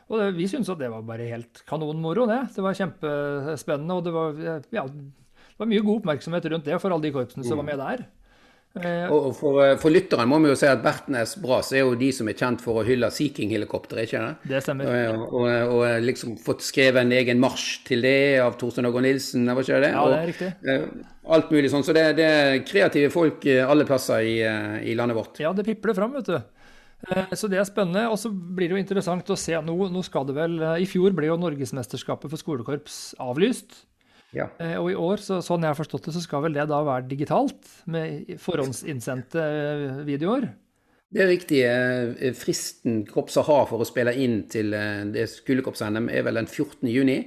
Og 0.09 0.19
det, 0.19 0.31
vi 0.39 0.49
syntes 0.49 0.73
at 0.73 0.81
det 0.81 0.89
var 0.91 1.05
bare 1.05 1.29
helt 1.29 1.61
kanonmoro, 1.69 2.25
det. 2.29 2.41
Det 2.55 2.65
var 2.65 2.81
kjempespennende, 2.81 3.99
og 4.01 4.09
det 4.09 4.17
var, 4.17 4.41
ja, 4.73 4.87
det 4.89 5.61
var 5.61 5.69
mye 5.69 5.85
god 5.85 6.01
oppmerksomhet 6.01 6.49
rundt 6.49 6.65
det 6.65 6.81
for 6.81 6.89
alle 6.89 7.05
de 7.05 7.13
korpsene 7.13 7.45
som 7.45 7.61
var 7.61 7.69
med 7.69 7.81
der. 7.81 8.05
Eh, 8.73 9.05
og 9.13 9.35
for, 9.37 9.59
eh, 9.61 9.75
for 9.77 9.93
lytteren 9.93 10.25
må 10.25 10.39
vi 10.41 10.49
jo 10.49 10.55
si 10.57 10.65
at 10.65 10.79
Bertnes 10.81 11.35
Bras 11.37 11.67
er 11.75 11.83
jo 11.83 11.91
de 11.97 12.07
som 12.15 12.29
er 12.29 12.37
kjent 12.39 12.61
for 12.63 12.81
å 12.81 12.85
hylle 12.87 13.11
Sea 13.13 13.29
King-helikopter, 13.29 14.01
ikke 14.01 14.21
det? 14.23 14.49
Det 14.49 14.61
stemmer. 14.65 14.89
Og, 15.13 15.35
og, 15.43 15.73
og, 15.75 15.83
liksom 16.01 16.39
fått 16.41 16.65
skrevet 16.65 17.03
en 17.03 17.13
egen 17.13 17.41
marsj 17.43 17.83
til 17.91 18.01
det 18.01 18.41
av 18.41 18.57
Torstein 18.57 18.89
Ågård 18.89 19.05
Nilsen, 19.05 19.45
var 19.45 19.61
ikke 19.61 19.83
det? 19.85 19.93
Ja, 19.93 20.07
det 20.09 20.17
er 20.17 20.31
riktig. 20.31 20.49
Og, 20.73 21.05
alt 21.37 21.53
mulig 21.53 21.69
sånn. 21.69 21.85
Så 21.85 21.93
det, 21.93 22.07
det, 22.17 22.25
er 22.25 22.65
kreative 22.65 23.13
folk 23.13 23.45
alle 23.45 23.85
plasser 23.87 24.25
i, 24.25 24.35
i 24.89 24.97
landet 24.97 25.21
vårt. 25.21 25.37
Ja, 25.43 25.53
det 25.53 25.67
pipler 25.69 25.93
fram, 25.99 26.17
vet 26.17 26.33
du. 26.33 26.39
Så 27.37 27.49
det 27.51 27.61
er 27.61 27.69
spennende. 27.69 28.07
Og 28.09 28.17
så 28.17 28.33
blir 28.33 28.71
det 28.71 28.79
jo 28.79 28.81
interessant 28.81 29.29
å 29.29 29.37
se 29.37 29.53
nå, 29.53 29.77
nå 29.93 30.01
skal 30.07 30.25
det 30.25 30.39
vel 30.39 30.57
I 30.81 30.89
fjor 30.89 31.13
ble 31.13 31.29
jo 31.29 31.37
Norgesmesterskapet 31.37 32.31
for 32.31 32.41
skolekorps 32.41 33.03
avlyst. 33.21 33.83
Ja. 34.33 34.49
Eh, 34.61 34.75
og 34.81 34.89
i 34.91 34.97
år, 34.97 35.21
så, 35.21 35.39
sånn 35.45 35.63
jeg 35.63 35.73
har 35.73 35.79
forstått 35.79 36.09
det, 36.09 36.15
så 36.15 36.23
skal 36.23 36.43
vel 36.47 36.57
det 36.57 36.67
da 36.71 36.81
være 36.85 37.07
digitalt, 37.09 37.61
med 37.93 38.35
forhåndsinnsendte 38.41 39.45
eh, 39.45 40.03
videoer? 40.07 40.49
Det 41.13 41.21
er 41.21 41.29
riktig. 41.29 41.59
Eh, 41.69 42.33
fristen 42.37 43.03
kopsa 43.09 43.45
har 43.45 43.67
for 43.69 43.83
å 43.83 43.87
spille 43.87 44.15
inn 44.17 44.41
til 44.49 44.73
det 45.13 45.27
skolekorps-NM, 45.29 46.09
er 46.09 46.25
vel 46.25 46.41
den 46.41 46.49
14. 46.49 46.89
juni. 46.89 47.19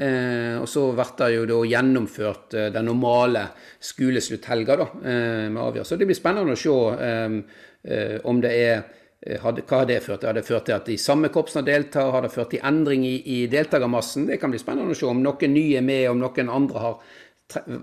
og 0.00 0.68
så 0.68 0.82
blir 0.96 1.10
det 1.18 1.34
jo 1.34 1.42
da 1.48 1.56
gjennomført 1.68 2.54
den 2.72 2.86
normale 2.88 3.42
skoleslutthelga 3.84 4.76
da, 4.80 4.86
med 5.02 5.60
avgjørelse. 5.60 5.92
Så 5.92 5.98
det 6.00 6.08
blir 6.08 6.16
spennende 6.16 6.56
å 6.56 6.60
se 6.60 8.22
om 8.24 8.40
det 8.40 8.52
er 8.56 8.80
Eh, 8.80 8.99
hadde, 9.20 9.64
hva 9.68 9.82
har 9.82 9.88
det 9.90 10.00
ført 10.04 10.22
til? 10.22 10.30
Har 10.30 10.36
det 10.38 10.46
ført 10.46 10.64
til 10.68 10.76
at 10.76 10.86
de 10.88 10.96
samme 11.00 11.28
korpsene 11.32 11.64
deltar? 11.66 12.12
Har 12.14 12.24
det 12.24 12.32
ført 12.32 12.54
til 12.54 12.62
endring 12.64 13.04
i, 13.04 13.16
i 13.20 13.40
deltakermassen? 13.52 14.28
Det 14.30 14.40
kan 14.40 14.52
bli 14.52 14.60
spennende 14.62 14.96
å 14.96 14.98
se 14.98 15.08
om 15.08 15.20
noen 15.20 15.52
nye 15.52 15.80
er 15.80 15.84
med, 15.84 16.06
om 16.12 16.22
noen 16.22 16.52
andre 16.52 16.86
har 16.86 17.18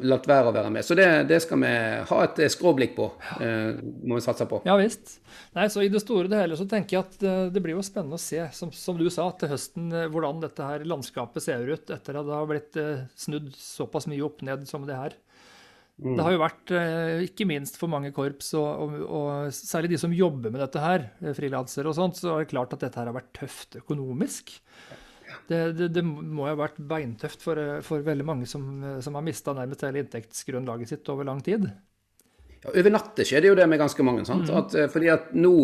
latt 0.08 0.28
være 0.30 0.52
å 0.52 0.56
være 0.56 0.72
med. 0.74 0.86
Så 0.86 0.96
det, 0.98 1.08
det 1.30 1.40
skal 1.44 1.60
vi 1.62 1.72
ha 2.10 2.20
et 2.24 2.42
eh, 2.44 2.52
skråblikk 2.52 2.96
på. 2.98 3.08
Eh, 3.44 3.80
må 4.08 4.18
vi 4.18 4.24
satse 4.24 4.48
på. 4.50 4.62
Ja 4.68 4.78
visst. 4.80 5.18
Nei, 5.58 5.68
så 5.74 5.84
I 5.84 5.92
det 5.92 6.02
store 6.04 6.30
og 6.30 6.38
hele 6.38 6.58
så 6.60 6.68
tenker 6.70 6.98
jeg 6.98 7.06
at 7.06 7.28
eh, 7.28 7.44
det 7.54 7.64
blir 7.64 7.78
jo 7.78 7.86
spennende 7.86 8.20
å 8.20 8.22
se, 8.22 8.42
som, 8.56 8.72
som, 8.76 9.00
du 9.00 9.10
sa, 9.14 9.30
til 9.38 9.52
høsten 9.52 9.92
hvordan 10.14 10.42
dette 10.44 10.72
her 10.72 10.86
landskapet 10.88 11.44
ser 11.44 11.68
ut 11.68 11.94
etter 11.94 12.20
at 12.20 12.28
det 12.28 12.38
har 12.38 12.50
blitt 12.50 12.82
snudd 13.20 13.52
såpass 13.58 14.08
mye 14.12 14.26
opp 14.26 14.44
ned 14.48 14.68
som 14.70 14.88
det 14.88 14.98
her. 14.98 15.18
Mm. 15.98 16.14
Det 16.14 16.26
har 16.26 16.34
jo 16.36 16.42
vært, 16.44 16.72
eh, 16.78 17.24
ikke 17.26 17.48
minst 17.50 17.80
for 17.82 17.90
mange 17.90 18.12
korps, 18.14 18.52
og, 18.60 18.84
og, 18.86 18.98
og 19.18 19.56
særlig 19.56 19.96
de 19.96 20.02
som 20.04 20.14
jobber 20.14 20.54
med 20.54 20.62
dette 20.62 20.82
her, 20.84 21.08
eh, 21.24 21.34
frilansere 21.34 21.90
og 21.90 21.98
sånt, 21.98 22.20
så 22.20 22.36
er 22.36 22.44
det 22.44 22.52
klart 22.52 22.76
at 22.76 22.86
dette 22.86 23.02
her 23.02 23.10
har 23.10 23.18
vært 23.18 23.34
tøft 23.38 23.80
økonomisk. 23.82 24.54
Det, 25.48 25.62
det, 25.76 25.90
det 25.96 26.04
må 26.06 26.46
jo 26.46 26.54
ha 26.54 26.60
vært 26.60 26.78
beintøft 26.92 27.42
for, 27.42 27.58
eh, 27.58 27.82
for 27.86 28.06
veldig 28.06 28.28
mange 28.30 28.50
som, 28.50 28.68
som 29.02 29.18
har 29.18 29.26
mista 29.26 29.56
nærmest 29.58 29.88
hele 29.88 30.04
inntektsgrunnlaget 30.06 30.94
sitt 30.94 31.10
over 31.14 31.26
lang 31.26 31.42
tid. 31.42 31.66
Over 32.68 32.92
natta 32.92 33.26
skjedde 33.28 33.52
jo 33.52 33.56
det 33.56 33.68
med 33.70 33.80
ganske 33.80 34.04
mange. 34.04 34.26
sant? 34.28 34.50
Mm. 34.50 34.58
At, 34.60 34.76
fordi 34.92 35.14
at 35.14 35.32
nå 35.38 35.56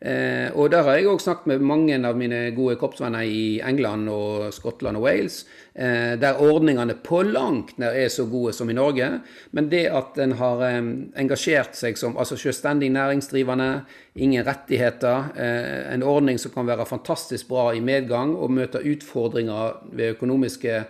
Eh, 0.00 0.52
og 0.52 0.68
der 0.68 0.82
har 0.84 0.98
jeg 0.98 1.06
òg 1.08 1.22
snakket 1.24 1.48
med 1.48 1.62
mange 1.64 1.96
av 2.04 2.18
mine 2.20 2.50
gode 2.52 2.74
korpsvenner 2.76 3.24
i 3.24 3.62
England 3.64 4.10
og 4.12 4.50
Skottland 4.52 4.98
og 4.98 5.06
Wales, 5.06 5.46
eh, 5.72 6.18
der 6.20 6.36
ordningene 6.36 6.98
på 7.00 7.22
langt 7.24 7.78
nær 7.80 7.96
er 7.96 8.10
så 8.12 8.26
gode 8.28 8.52
som 8.52 8.68
i 8.68 8.76
Norge. 8.76 9.08
Men 9.56 9.70
det 9.72 9.86
at 9.88 10.18
en 10.20 10.36
har 10.36 10.60
eh, 10.68 10.82
engasjert 11.16 11.78
seg 11.80 11.96
som 11.96 12.18
altså 12.20 12.36
selvstendig 12.36 12.90
næringsdrivende, 12.92 13.86
ingen 14.16 14.44
rettigheter, 14.44 15.32
eh, 15.34 15.94
en 15.94 16.04
ordning 16.04 16.38
som 16.38 16.52
kan 16.52 16.68
være 16.68 16.84
fantastisk 16.84 17.48
bra 17.48 17.70
i 17.72 17.80
medgang 17.80 18.36
og 18.36 18.52
møte 18.52 18.84
utfordringer 18.84 19.80
ved 19.96 20.18
økonomiske 20.18 20.84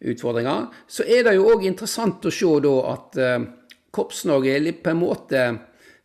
utfordringer, 0.00 0.72
så 0.88 1.04
er 1.04 1.28
det 1.28 1.36
jo 1.36 1.50
òg 1.52 1.68
interessant 1.68 2.24
å 2.24 2.32
se 2.32 2.56
da 2.64 2.74
at 2.94 3.20
eh, 3.20 3.38
Korps-Norge 3.96 4.58
er 4.58 4.68
på 4.82 4.92
en 4.92 5.00
måte 5.00 5.46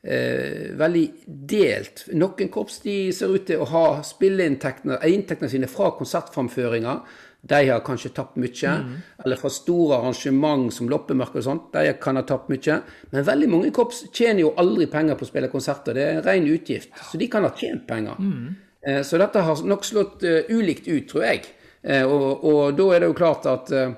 eh, 0.03 0.71
veldig 0.79 1.03
delt. 1.25 2.05
Noen 2.15 2.51
korps 2.53 2.79
de 2.86 2.95
ser 3.15 3.33
ut 3.33 3.45
til 3.50 3.62
å 3.62 3.67
ha 3.74 3.86
inntektene 4.31 5.51
sine 5.51 5.69
fra 5.71 5.91
konsertframføringer. 5.98 7.03
De 7.41 7.57
har 7.69 7.81
kanskje 7.81 8.12
tapt 8.13 8.38
mye. 8.38 8.74
Mm. 8.83 8.98
Eller 9.25 9.39
fra 9.39 9.50
store 9.50 9.98
arrangement 9.98 10.69
som 10.74 10.89
loppemarked 10.89 11.41
og 11.41 11.48
sånt. 11.48 11.69
De 11.74 11.93
kan 12.01 12.19
ha 12.19 12.25
tapt 12.27 12.51
mye. 12.53 12.81
Men 13.13 13.25
veldig 13.27 13.50
mange 13.50 13.71
korps 13.74 14.03
tjener 14.13 14.45
jo 14.45 14.53
aldri 14.62 14.86
penger 14.91 15.17
på 15.17 15.25
å 15.25 15.31
spille 15.31 15.50
konserter. 15.53 15.98
Det 15.98 16.03
er 16.05 16.19
en 16.19 16.27
ren 16.27 16.51
utgift. 16.51 16.93
Så 17.10 17.21
de 17.21 17.29
kan 17.31 17.48
ha 17.48 17.53
tjent 17.57 17.88
penger. 17.89 18.19
Mm. 18.21 18.51
Eh, 18.88 19.01
så 19.05 19.17
dette 19.21 19.41
har 19.45 19.65
nok 19.65 19.86
slått 19.86 20.24
uh, 20.25 20.53
ulikt 20.53 20.88
ut, 20.88 21.10
tror 21.10 21.25
jeg. 21.25 21.50
Eh, 21.81 22.05
og, 22.05 22.45
og, 22.45 22.62
da 22.77 22.88
er 22.93 23.01
det 23.01 23.10
jo 23.10 23.17
klart 23.17 23.48
at 23.50 23.74
uh, 23.74 23.93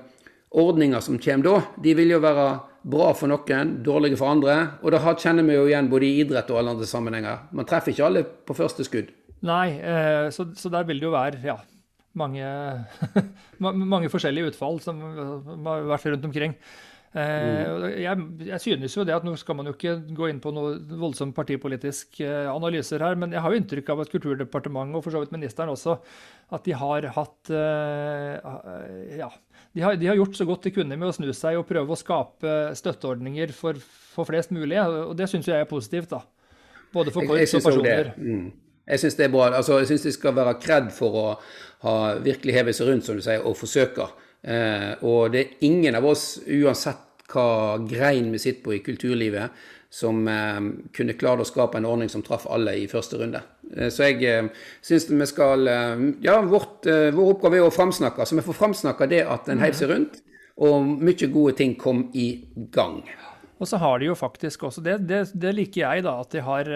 ordninger 0.60 1.04
som 1.04 1.20
kommer 1.20 1.50
da, 1.50 1.82
de 1.84 1.94
vil 2.00 2.16
jo 2.16 2.22
være 2.24 2.48
Bra 2.84 3.12
for 3.16 3.32
noen, 3.32 3.78
dårlige 3.84 4.18
for 4.20 4.28
andre. 4.34 4.54
Og 4.84 4.92
det 4.92 5.00
kjenner 5.22 5.46
vi 5.46 5.56
jo 5.56 5.68
igjen 5.68 5.88
både 5.88 6.08
i 6.08 6.18
idrett 6.20 6.50
og 6.52 6.60
alle 6.60 6.74
andre 6.76 6.88
sammenhenger. 6.88 7.46
Man 7.56 7.68
treffer 7.68 7.94
ikke 7.94 8.08
alle 8.10 8.24
på 8.24 8.56
første 8.58 8.84
skudd. 8.84 9.12
Nei, 9.44 9.76
eh, 9.80 10.26
så, 10.32 10.50
så, 10.56 10.70
der 10.72 10.84
vil 10.88 11.00
det 11.00 11.08
jo 11.08 11.12
være 11.12 11.40
ja, 11.44 11.56
mange, 12.16 12.48
mange, 13.64 14.10
forskjellige 14.12 14.52
utfall 14.52 14.80
som 14.84 15.00
har 15.04 15.88
vært 15.90 16.10
rundt 16.12 16.28
omkring. 16.28 16.56
Mm. 17.14 17.84
Jeg, 18.02 18.22
jeg, 18.48 18.58
synes 18.58 18.96
jo 18.96 19.04
det 19.06 19.12
at 19.14 19.22
Nå 19.22 19.36
skal 19.38 19.54
man 19.54 19.68
jo 19.68 19.74
ikke 19.76 19.92
gå 20.18 20.26
inn 20.32 20.40
på 20.42 20.50
noe 20.50 20.72
voldsom 20.98 21.30
partipolitisk 21.36 22.18
eh, 22.26 22.48
analyser 22.50 23.04
her, 23.06 23.14
men 23.20 23.30
jeg 23.30 23.44
har 23.44 23.54
jo 23.54 23.60
inntrykk 23.60 23.92
av 23.94 24.02
at 24.02 24.10
Kulturdepartementet 24.10 24.98
og 24.98 25.04
for 25.04 25.14
så 25.14 25.22
vidt 25.22 25.36
ministeren 25.36 25.70
også, 25.70 25.94
at 26.58 26.66
de 26.66 26.74
har 26.74 27.06
hatt 27.14 27.52
ja, 29.14 29.30
de 29.74 29.82
har, 29.82 29.96
de 29.98 30.10
har, 30.10 30.18
gjort 30.18 30.36
så 30.38 30.46
godt 30.46 30.66
de 30.66 30.74
kunne 30.74 30.98
med 30.98 31.08
å 31.08 31.14
snu 31.14 31.30
seg 31.34 31.58
og 31.58 31.68
prøve 31.70 31.94
å 31.94 31.98
skape 31.98 32.52
støtteordninger 32.78 33.54
for, 33.54 33.78
for 34.14 34.28
flest 34.28 34.52
mulig. 34.54 34.78
Og 34.82 35.14
det 35.18 35.30
syns 35.30 35.48
jeg 35.50 35.62
er 35.62 35.70
positivt. 35.70 36.12
da. 36.12 36.20
Både 36.94 37.14
for 37.14 37.26
korps 37.26 37.56
og 37.58 37.64
personer. 37.66 38.12
Mm. 38.18 38.52
Jeg 38.84 39.00
syns 39.00 39.16
det 39.18 39.26
er 39.26 39.32
bra. 39.32 39.48
Altså, 39.48 39.78
jeg 39.80 39.90
syns 39.90 40.06
de 40.06 40.12
skal 40.14 40.36
være 40.36 40.58
kred 40.60 40.90
for 40.94 41.16
å 41.18 41.24
ha 41.84 41.96
virkelig 42.24 42.54
hevet 42.56 42.76
seg 42.76 42.90
rundt, 42.90 43.06
som 43.06 43.18
du 43.18 43.24
sier, 43.24 43.42
og 43.42 43.56
forsøke. 43.58 44.06
Eh, 44.44 44.92
og 45.04 45.32
det 45.32 45.40
er 45.40 45.66
ingen 45.68 45.96
av 45.96 46.06
oss, 46.06 46.38
uansett 46.44 47.00
hva 47.32 47.78
grein 47.88 48.28
vi 48.32 48.40
sitter 48.42 48.62
på 48.64 48.74
i 48.76 48.82
kulturlivet, 48.84 49.64
som 49.94 50.26
eh, 50.28 50.60
kunne 50.96 51.16
klare 51.18 51.44
å 51.44 51.48
skape 51.48 51.78
en 51.78 51.88
ordning 51.88 52.10
som 52.10 52.22
traff 52.26 52.48
alle 52.50 52.74
i 52.80 52.86
første 52.90 53.18
runde. 53.20 53.40
Eh, 53.72 53.90
så 53.94 54.08
jeg 54.08 54.22
eh, 54.26 54.48
syns 54.84 55.08
vi 55.10 55.28
skal 55.30 55.68
Ja, 56.24 56.40
vårt, 56.42 56.84
vår 56.84 57.34
oppgave 57.36 57.60
er 57.60 57.68
å 57.68 57.74
framsnakke. 57.74 58.26
Så 58.26 58.36
vi 58.38 58.44
får 58.46 58.58
framsnakke 58.58 59.08
det 59.10 59.22
at 59.30 59.48
en 59.48 59.62
heiv 59.62 59.76
seg 59.78 59.92
rundt, 59.92 60.20
og 60.54 60.86
mye 61.02 61.30
gode 61.30 61.56
ting 61.58 61.76
kom 61.78 62.08
i 62.14 62.28
gang. 62.74 63.02
Og 63.62 63.70
så 63.70 63.78
har 63.78 64.00
de 64.02 64.10
jo 64.10 64.16
faktisk 64.18 64.66
også, 64.66 64.82
det, 64.84 64.98
det, 65.08 65.24
det 65.40 65.54
liker 65.54 65.84
jeg, 65.84 66.04
da, 66.06 66.18
at 66.20 66.34
de 66.34 66.42
har 66.42 66.70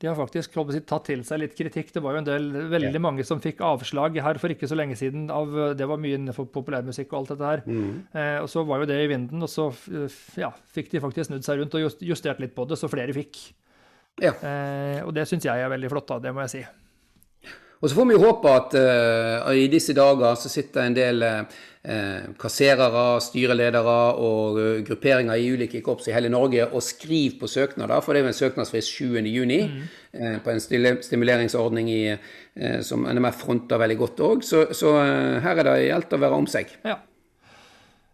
de 0.00 0.08
har 0.08 0.16
faktisk 0.16 0.54
si, 0.56 0.80
tatt 0.88 1.04
til 1.10 1.22
seg 1.28 1.42
litt 1.42 1.54
kritikk. 1.56 1.90
Det 1.92 2.00
var 2.00 2.16
jo 2.16 2.22
en 2.22 2.28
del, 2.28 2.46
veldig 2.72 2.94
yeah. 2.94 3.02
mange 3.04 3.24
som 3.28 3.40
fikk 3.42 3.60
avslag 3.68 4.16
her 4.24 4.40
for 4.40 4.52
ikke 4.52 4.68
så 4.70 4.78
lenge 4.78 4.96
siden. 4.96 5.26
Av, 5.34 5.52
det 5.76 5.88
var 5.88 6.00
mye 6.00 6.16
innenfor 6.16 6.48
populærmusikk 6.54 7.12
og 7.12 7.18
alt 7.18 7.32
dette 7.34 7.50
her. 7.50 7.62
Mm. 7.68 7.90
Eh, 8.16 8.36
og 8.40 8.48
så 8.48 8.64
var 8.64 8.80
jo 8.80 8.88
det 8.88 8.96
i 9.04 9.10
vinden, 9.12 9.44
og 9.44 9.52
så 9.52 9.68
ja, 10.40 10.48
fikk 10.72 10.88
de 10.94 11.04
faktisk 11.04 11.28
snudd 11.28 11.44
seg 11.44 11.60
rundt 11.60 11.76
og 11.76 12.00
justert 12.00 12.40
litt 12.40 12.56
på 12.56 12.64
det, 12.70 12.80
så 12.80 12.88
flere 12.88 13.12
fikk. 13.16 13.42
Yeah. 14.20 14.40
Eh, 14.40 15.00
og 15.04 15.12
det 15.16 15.28
syns 15.28 15.44
jeg 15.48 15.60
er 15.60 15.72
veldig 15.72 15.92
flott, 15.92 16.08
da. 16.08 16.20
Det 16.24 16.32
må 16.32 16.46
jeg 16.46 16.54
si. 16.54 16.64
Og 17.80 17.88
så 17.88 17.96
får 17.96 18.08
vi 18.10 18.16
jo 18.16 18.22
håpe 18.26 18.52
at 18.52 18.74
uh, 18.76 19.50
i 19.56 19.66
disse 19.72 19.94
dager 19.96 20.36
så 20.36 20.50
sitter 20.52 20.84
en 20.84 20.96
del 20.96 21.24
uh, 21.24 22.26
kasserere, 22.40 23.04
styreledere 23.24 23.96
og 24.20 24.60
uh, 24.60 24.82
grupperinger 24.84 25.40
i 25.40 25.48
ulike 25.54 25.80
korps 25.84 26.10
i 26.10 26.14
hele 26.14 26.28
Norge 26.32 26.66
og 26.68 26.84
skriver 26.84 27.38
på 27.40 27.48
søknader, 27.48 28.04
for 28.04 28.12
det 28.12 28.20
er 28.20 28.28
jo 28.28 28.34
en 28.34 28.40
søknadsfrist 28.42 28.92
7.6 29.00 29.24
mm. 29.24 30.40
på 30.44 30.52
en 30.52 30.64
stimuleringsordning 31.08 31.88
i, 31.88 32.02
som 32.84 33.08
NMF 33.08 33.40
fronter 33.46 33.80
veldig 33.80 33.96
godt 34.02 34.24
òg. 34.28 34.44
Så, 34.44 34.66
så 34.76 34.98
her 35.40 35.62
er 35.62 35.70
det 35.70 35.78
gjeldt 35.86 36.18
å 36.18 36.20
være 36.26 36.42
om 36.42 36.50
seg. 36.50 36.76
Ja. 36.84 36.98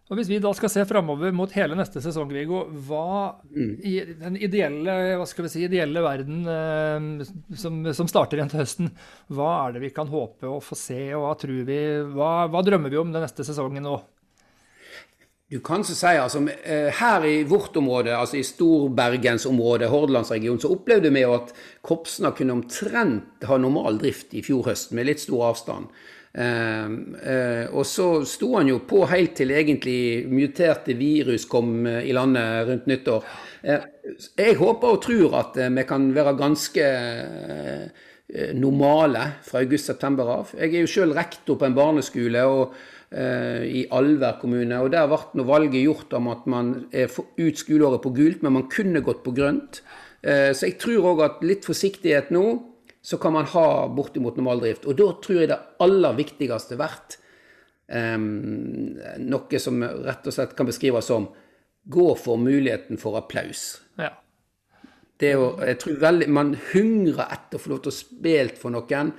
Og 0.07 0.15
Hvis 0.15 0.29
vi 0.31 0.39
da 0.39 0.53
skal 0.55 0.71
se 0.71 0.85
framover 0.87 1.33
mot 1.35 1.51
hele 1.51 1.75
neste 1.75 1.99
sesong, 2.03 2.29
Viggo, 2.31 2.61
hva 2.87 3.35
mm. 3.43 3.71
i 3.83 3.95
den 4.15 4.37
ideelle, 4.39 4.93
hva 5.19 5.25
skal 5.27 5.47
vi 5.47 5.51
si, 5.51 5.65
ideelle 5.67 6.03
verden 6.05 6.45
eh, 6.47 7.25
som, 7.59 7.81
som, 7.91 8.07
starter 8.07 8.39
igjen 8.39 8.53
til 8.53 8.63
høsten, 8.63 8.93
hva 9.35 9.49
er 9.65 9.75
det 9.75 9.83
vi 9.83 9.91
kan 9.95 10.07
håpe 10.07 10.47
å 10.47 10.61
få 10.63 10.79
se, 10.79 11.01
og 11.11 11.25
hva 11.25 11.33
tror 11.41 11.65
vi, 11.67 11.81
hva, 12.13 12.31
hva 12.47 12.63
drømmer 12.63 12.93
vi 12.93 13.01
om 13.01 13.11
den 13.11 13.27
neste 13.27 13.43
sesongen 13.47 13.83
nå? 13.83 13.97
Du 15.51 15.59
kan 15.63 15.83
så 15.87 15.93
si, 15.95 16.15
altså, 16.19 16.41
eh, 16.63 16.87
Her 16.91 17.23
i 17.27 17.43
vårt 17.47 17.75
område, 17.79 18.15
altså 18.15 18.39
i 18.39 18.47
Storbergensområdet, 18.47 19.87
Hordalandsregionen, 19.91 20.59
så 20.59 20.71
opplevde 20.75 21.11
vi 21.15 21.23
at 21.27 21.51
Kopsna 21.83 22.31
kunne 22.35 22.55
omtrent 22.55 23.47
ha 23.47 23.59
normal 23.59 23.99
drift 23.99 24.35
i 24.35 24.43
fjor 24.43 24.67
høst, 24.71 24.91
med 24.95 25.07
litt 25.07 25.23
stor 25.23 25.49
avstand. 25.51 25.91
Ehm, 26.35 27.15
eh, 27.17 27.65
og 27.73 27.85
så 27.87 28.21
sto 28.27 28.51
han 28.57 28.67
jo 28.69 28.81
på 28.85 29.05
helt 29.09 29.37
til 29.39 29.53
egentlig 29.55 30.27
muterte 30.29 30.93
virus 30.97 31.47
kom 31.49 31.87
eh, 31.89 32.03
i 32.09 32.13
landet 32.13 32.67
rundt 32.67 32.89
nyttår. 32.91 33.23
Eh, 33.63 33.87
jeg 34.37 34.59
håper 34.59 34.97
og 34.97 35.01
tror 35.01 35.39
at 35.39 35.57
vi 35.57 35.87
kan 35.87 36.11
være 36.15 36.37
ganske 36.39 36.83
normale 38.55 39.23
fra 39.43 39.61
august-september 39.63 40.29
av. 40.31 40.53
Jeg 40.55 40.73
er 40.75 40.83
jo 40.83 40.91
sjøl 40.91 41.13
rektor 41.15 41.57
på 41.59 41.67
en 41.67 41.75
barneskole 41.75 42.43
og, 42.47 42.77
i 43.07 43.85
Alver 43.95 44.35
kommune. 44.41 44.79
og 44.83 44.91
Der 44.91 45.07
ble 45.07 45.45
valget 45.47 45.83
gjort 45.85 46.15
om 46.15 46.27
at 46.31 46.47
man 46.47 46.73
er 46.91 47.07
ut 47.11 47.59
skoleåret 47.59 48.03
på 48.03 48.11
gult, 48.15 48.43
men 48.43 48.55
man 48.55 48.67
kunne 48.71 49.03
gått 49.03 49.23
på 49.23 49.31
grønt. 49.35 49.79
Så 50.23 50.67
jeg 50.67 50.75
tror 50.79 51.07
òg 51.13 51.23
at 51.23 51.45
litt 51.47 51.67
forsiktighet 51.67 52.31
nå 52.35 52.45
så 53.07 53.17
kan 53.17 53.33
man 53.33 53.45
ha 53.47 53.87
bortimot 53.87 54.35
normaldrift. 54.35 54.85
Og 54.85 54.97
da 54.99 55.05
tror 55.23 55.37
jeg 55.39 55.47
det 55.47 55.57
aller 55.83 56.15
viktigste 56.17 56.75
vært 56.75 57.15
um, 57.87 58.97
noe 59.23 59.61
som 59.63 59.79
rett 59.79 60.27
og 60.27 60.35
slett 60.35 60.55
kan 60.57 60.67
beskrives 60.67 61.07
som 61.07 61.29
gå 61.87 62.07
for 62.19 62.35
muligheten 62.41 62.99
for 62.99 63.15
applaus. 63.15 63.77
Ja. 63.95 64.11
Det 65.17 65.29
å, 65.39 65.53
jeg 65.63 65.79
tror 65.81 66.01
veldig, 66.01 66.27
Man 66.29 66.51
hungrer 66.73 67.31
etter 67.31 67.55
å 67.55 67.63
få 67.63 67.71
lov 67.71 67.85
til 67.85 67.93
å 67.93 67.95
spille 67.95 68.59
for 68.59 68.75
noen, 68.75 69.13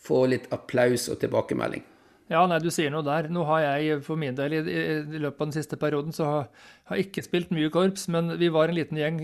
få 0.00 0.26
litt 0.28 0.50
applaus 0.52 1.08
og 1.08 1.22
tilbakemelding. 1.24 1.86
Ja, 2.30 2.44
nei, 2.46 2.60
du 2.62 2.68
sier 2.70 2.92
noe 2.92 3.02
der. 3.08 3.26
Nå 3.32 3.46
har 3.48 3.64
jeg 3.64 4.04
for 4.04 4.20
min 4.20 4.36
del 4.36 4.58
i, 4.60 4.60
i 4.60 5.16
løpet 5.16 5.40
av 5.40 5.48
den 5.48 5.56
siste 5.56 5.80
perioden 5.80 6.12
så 6.14 6.28
har 6.28 7.00
jeg 7.00 7.08
ikke 7.08 7.24
spilt 7.24 7.56
mye 7.56 7.72
korps, 7.72 8.04
men 8.12 8.36
vi 8.38 8.52
var 8.52 8.68
en 8.68 8.78
liten 8.78 9.00
gjeng 9.00 9.18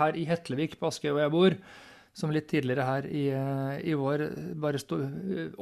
her 0.00 0.16
i 0.18 0.26
Hetlevik, 0.32 0.80
på 0.80 0.88
Askøy 0.88 1.12
hvor 1.12 1.22
jeg 1.22 1.36
bor, 1.36 1.60
som 2.16 2.32
litt 2.34 2.48
tidligere 2.50 2.86
her 2.86 3.06
i, 3.06 3.26
i 3.86 3.96
vår 3.96 4.24
bare 4.60 4.80
sto 4.82 4.98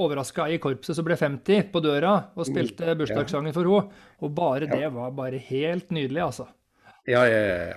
overraska 0.01 0.49
i 0.49 0.61
korpset 0.63 0.97
som 0.97 1.07
ble 1.07 1.19
50 1.19 1.69
på 1.73 1.83
døra 1.85 2.15
og 2.35 2.49
spilte 2.49 2.97
bursdagssangen 2.99 3.55
for 3.57 3.69
henne. 3.69 4.05
Og 4.25 4.33
bare 4.35 4.71
det 4.71 4.89
var 4.95 5.13
bare 5.17 5.41
helt 5.51 5.93
nydelig, 5.95 6.23
altså. 6.25 6.49
Ja, 7.09 7.23
ja, 7.25 7.41
ja. 7.41 7.77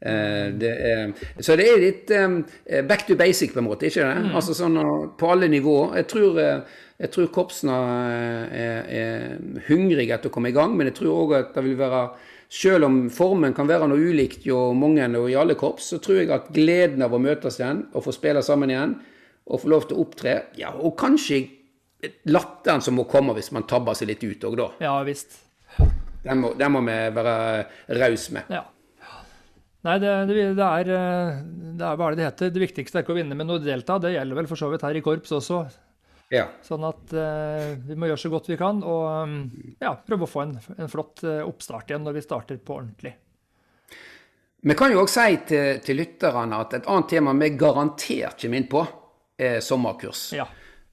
Eh, 0.00 0.46
det 0.56 0.70
er, 0.70 1.10
så 1.44 1.56
det 1.58 1.66
er 1.68 1.82
litt 1.82 2.12
um, 2.16 2.38
back 2.88 3.04
to 3.08 3.16
basic, 3.18 3.52
på 3.52 3.60
en 3.60 3.66
måte, 3.66 3.90
ikke 3.90 4.06
det? 4.06 4.22
Mm. 4.24 4.30
Altså 4.38 4.56
sånn 4.56 4.78
på 5.20 5.32
alle 5.34 5.50
nivåer. 5.52 5.98
Jeg 6.00 6.08
tror, 6.08 6.40
jeg 7.00 7.12
tror 7.12 7.28
korpsene 7.34 7.76
er, 8.56 8.88
er 8.88 9.66
hungrige 9.68 10.16
etter 10.16 10.32
å 10.32 10.34
komme 10.34 10.52
i 10.52 10.56
gang, 10.56 10.72
men 10.78 10.88
jeg 10.88 10.96
tror 11.00 11.24
òg 11.26 11.36
at 11.42 11.52
det 11.56 11.66
vil 11.66 11.76
være 11.80 12.06
selv 12.50 12.88
om 12.88 12.98
formen 13.14 13.54
kan 13.54 13.68
være 13.70 13.86
noe 13.90 14.10
ulikt 14.10 14.46
jo 14.48 14.72
mange 14.74 15.06
og 15.18 15.28
i 15.30 15.38
alle 15.38 15.54
korps, 15.58 15.92
så 15.92 16.00
tror 16.02 16.22
jeg 16.22 16.32
at 16.34 16.50
gleden 16.54 17.04
av 17.06 17.14
å 17.14 17.22
møtes 17.22 17.60
igjen 17.60 17.84
og 17.94 18.04
få 18.06 18.14
spille 18.16 18.42
sammen 18.42 18.72
igjen 18.72 18.96
og 19.50 19.62
få 19.62 19.70
lov 19.70 19.86
til 19.86 19.98
å 19.98 20.04
opptre, 20.04 20.34
ja, 20.58 20.72
og 20.74 20.96
kanskje 20.98 21.44
latteren 22.30 22.82
som 22.82 22.96
må 22.98 23.06
komme 23.10 23.34
hvis 23.36 23.50
man 23.54 23.66
tabber 23.70 23.96
seg 23.98 24.10
litt 24.10 24.22
ut 24.24 24.44
òg, 24.46 24.58
da. 24.58 24.68
Ja, 24.82 24.98
visst. 25.06 25.38
Den 26.24 26.42
må, 26.42 26.52
den 26.58 26.74
må 26.74 26.82
vi 26.84 26.98
være 27.16 27.34
rause 28.00 28.36
med. 28.36 28.52
Ja. 28.52 28.66
Nei, 29.86 29.94
det, 30.02 30.10
det, 30.28 30.42
det, 30.58 30.66
er, 30.66 30.90
det 31.78 31.86
er 31.86 31.96
hva 31.96 32.10
det 32.12 32.26
heter. 32.26 32.50
Det 32.52 32.60
viktigste 32.60 33.00
er 33.00 33.04
ikke 33.04 33.14
å 33.14 33.16
vinne, 33.16 33.36
men 33.38 33.52
å 33.52 33.56
delta. 33.62 33.96
Det 34.02 34.12
gjelder 34.12 34.42
vel 34.42 34.48
for 34.50 34.60
så 34.60 34.68
vidt 34.72 34.84
her 34.84 34.98
i 34.98 35.02
korps 35.04 35.32
også. 35.38 35.62
Ja. 36.30 36.44
Sånn 36.62 36.84
at 36.86 37.10
uh, 37.10 37.72
vi 37.88 37.96
må 37.98 38.06
gjøre 38.06 38.22
så 38.22 38.30
godt 38.30 38.46
vi 38.52 38.58
kan 38.58 38.84
og 38.86 39.06
um, 39.26 39.34
ja, 39.82 39.96
prøve 40.06 40.28
å 40.28 40.30
få 40.30 40.44
en, 40.44 40.54
en 40.78 40.90
flott 40.90 41.24
uh, 41.26 41.42
oppstart 41.42 41.90
igjen 41.90 42.04
når 42.06 42.20
vi 42.20 42.22
starter 42.22 42.60
på 42.62 42.76
ordentlig. 42.76 43.16
Vi 44.60 44.76
kan 44.78 44.92
jo 44.92 45.00
òg 45.02 45.10
si 45.10 45.40
til, 45.48 45.80
til, 45.82 45.98
lytterne 45.98 46.60
at 46.62 46.76
et 46.76 46.86
annet 46.86 47.10
tema 47.10 47.34
vi 47.34 47.48
garantert 47.58 48.38
kommer 48.38 48.60
inn 48.60 48.68
på, 48.70 48.84
er 49.40 49.58
sommerkurs. 49.64 50.28
Ja. 50.36 50.46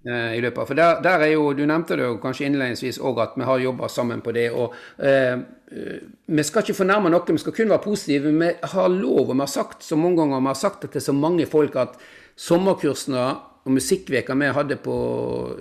Uh, 0.08 0.34
i 0.34 0.41
løpet 0.41 0.63
av, 0.63 0.72
For 0.72 0.79
der, 0.79 1.03
der, 1.06 1.25
er 1.27 1.34
jo, 1.36 1.51
Du 1.53 1.62
nevnte 1.70 2.00
det 2.00 2.08
jo 2.08 2.17
kanskje 2.24 2.48
innledningsvis 2.48 2.98
òg 3.06 3.22
at 3.22 3.38
vi 3.38 3.46
har 3.46 3.62
jobba 3.62 3.91
sammen 3.94 4.24
på 4.25 4.34
det. 4.34 4.48
og 4.50 4.74
Vi 4.88 6.48
skal 6.48 6.63
ikke 6.63 6.79
fornærme 6.79 7.12
noe, 7.13 7.27
vi 7.29 7.44
skal 7.44 7.53
kun 7.53 7.75
være 7.75 7.84
positive. 7.84 8.34
Vi 8.34 8.50
har 8.74 8.89
lov, 8.89 9.27
og 9.27 9.36
vi 9.36 9.44
har 9.44 9.53
sagt 9.53 9.86
så 9.86 10.00
mange 10.00 10.17
ganger, 10.24 10.41
vi 10.41 10.50
har 10.50 10.62
sagt 10.63 10.88
det 10.88 10.96
til 10.96 11.06
så 11.12 11.13
mange 11.13 11.46
folk 11.46 11.77
at 11.77 12.00
sommerkursene 12.38 13.27
og 13.68 13.74
musikkveka 13.76 14.36
vi 14.40 14.52
hadde 14.56 14.78
på, 14.80 14.98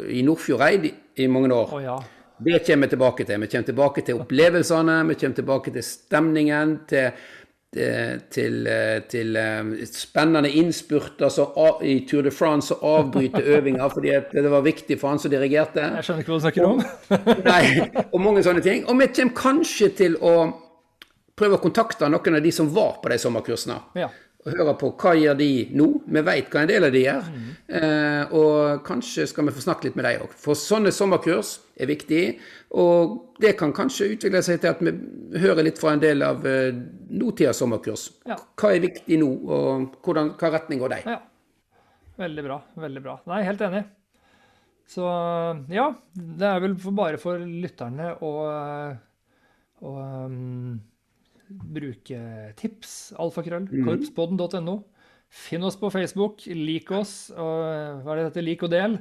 i 0.09 0.23
Nordfjordeid 0.27 0.91
i 1.19 1.27
mange 1.31 1.55
år. 1.55 1.73
Oh, 1.75 1.83
ja. 1.83 1.97
Det 2.39 2.61
kommer 2.67 2.87
vi 2.87 2.93
tilbake 2.93 3.25
til. 3.25 3.41
Vi 3.41 3.49
kommer 3.49 3.67
tilbake 3.71 4.05
til 4.05 4.21
opplevelsene, 4.21 5.01
vi 5.09 5.17
kommer 5.17 5.41
tilbake 5.41 5.73
til 5.73 5.85
stemningen, 5.85 6.75
til, 6.89 7.23
til, 7.73 8.21
til, 8.31 8.69
til 9.11 9.39
eh, 9.41 9.71
spennende 9.89 10.51
innspurter 10.61 11.33
så, 11.33 11.49
i 11.83 11.97
Tour 12.09 12.29
de 12.29 12.31
France 12.31 12.77
og 12.77 12.99
avbryte 13.00 13.43
øvinga 13.57 13.89
fordi 13.93 14.13
det 14.33 14.52
var 14.52 14.65
viktig 14.65 15.00
for 15.00 15.15
han 15.15 15.23
som 15.23 15.33
dirigerte. 15.33 15.89
Jeg 15.97 16.07
skjønner 16.07 16.23
ikke 16.23 16.35
hva 16.35 16.39
du 16.39 16.47
snakker 16.47 16.69
om. 16.69 16.85
nei, 17.49 18.07
og 18.13 18.21
mange 18.21 18.45
sånne 18.47 18.63
ting. 18.65 18.85
Og 18.87 19.00
vi 19.00 19.11
kommer 19.17 19.41
kanskje 19.41 19.91
til 20.04 20.21
å 20.21 20.37
prøve 21.37 21.59
å 21.59 21.65
kontakte 21.65 22.09
noen 22.09 22.39
av 22.39 22.45
de 22.45 22.52
som 22.54 22.69
var 22.73 23.00
på 23.02 23.13
de 23.13 23.21
sommerkursene. 23.21 23.80
Ja 23.99 24.13
og 24.47 24.54
høre 24.54 24.75
på 24.78 24.93
hva 24.95 25.13
gjør 25.19 25.39
de 25.41 25.50
nå. 25.75 25.87
Vi 26.06 26.23
vet 26.28 26.52
hva 26.52 26.63
en 26.63 26.71
del 26.71 26.87
av 26.87 26.93
de 26.95 27.02
gjør. 27.02 27.30
Mm. 27.35 27.47
Eh, 27.78 28.35
og 28.39 28.85
kanskje 28.87 29.26
skal 29.26 29.49
vi 29.49 29.54
få 29.56 29.65
snakke 29.65 29.89
litt 29.89 29.99
med 29.99 30.06
dem 30.06 30.23
òg. 30.23 30.37
For 30.39 30.59
sånne 30.59 30.93
sommerkurs 30.95 31.56
er 31.82 31.91
viktig. 31.91 32.23
Og 32.78 33.17
det 33.43 33.56
kan 33.59 33.75
kanskje 33.75 34.13
utvikle 34.15 34.45
seg 34.47 34.63
til 34.63 34.71
at 34.71 34.85
vi 34.87 34.95
hører 35.43 35.67
litt 35.67 35.82
fra 35.82 35.97
en 35.97 36.02
del 36.02 36.23
av 36.23 36.47
eh, 36.47 36.71
nåtidas 37.11 37.59
sommerkurs. 37.63 38.09
Ja. 38.28 38.39
Hva 38.54 38.73
er 38.76 38.87
viktig 38.87 39.19
nå, 39.23 39.32
og 39.50 40.00
hvordan, 40.06 40.37
hva 40.39 40.54
retning 40.54 40.82
går 40.85 40.95
de? 40.95 41.02
Ja. 41.17 41.21
Veldig 42.23 42.47
bra. 42.47 42.63
Veldig 42.87 43.02
bra. 43.04 43.21
Nei, 43.28 43.43
helt 43.45 43.67
enig. 43.67 43.82
Så 44.87 45.02
ja, 45.75 45.91
det 46.15 46.47
er 46.47 46.61
vel 46.63 46.76
bare 46.95 47.19
for 47.19 47.43
lytterne 47.43 48.13
å, 48.23 48.37
å 49.82 49.97
um 50.30 50.76
bruke 51.49 52.19
tips. 52.59 53.15
Alfakrøll. 53.23 53.69
Mm. 53.71 53.87
Korpspodden.no. 53.87 54.80
Finn 55.26 55.65
oss 55.67 55.78
på 55.78 55.91
Facebook. 55.93 56.45
Lik 56.47 56.91
oss. 56.95 57.30
Og, 57.35 58.02
hva 58.02 58.15
er 58.15 58.21
det 58.21 58.28
dette? 58.30 58.45
Lik 58.47 58.67
og 58.67 58.73
del. 58.73 58.99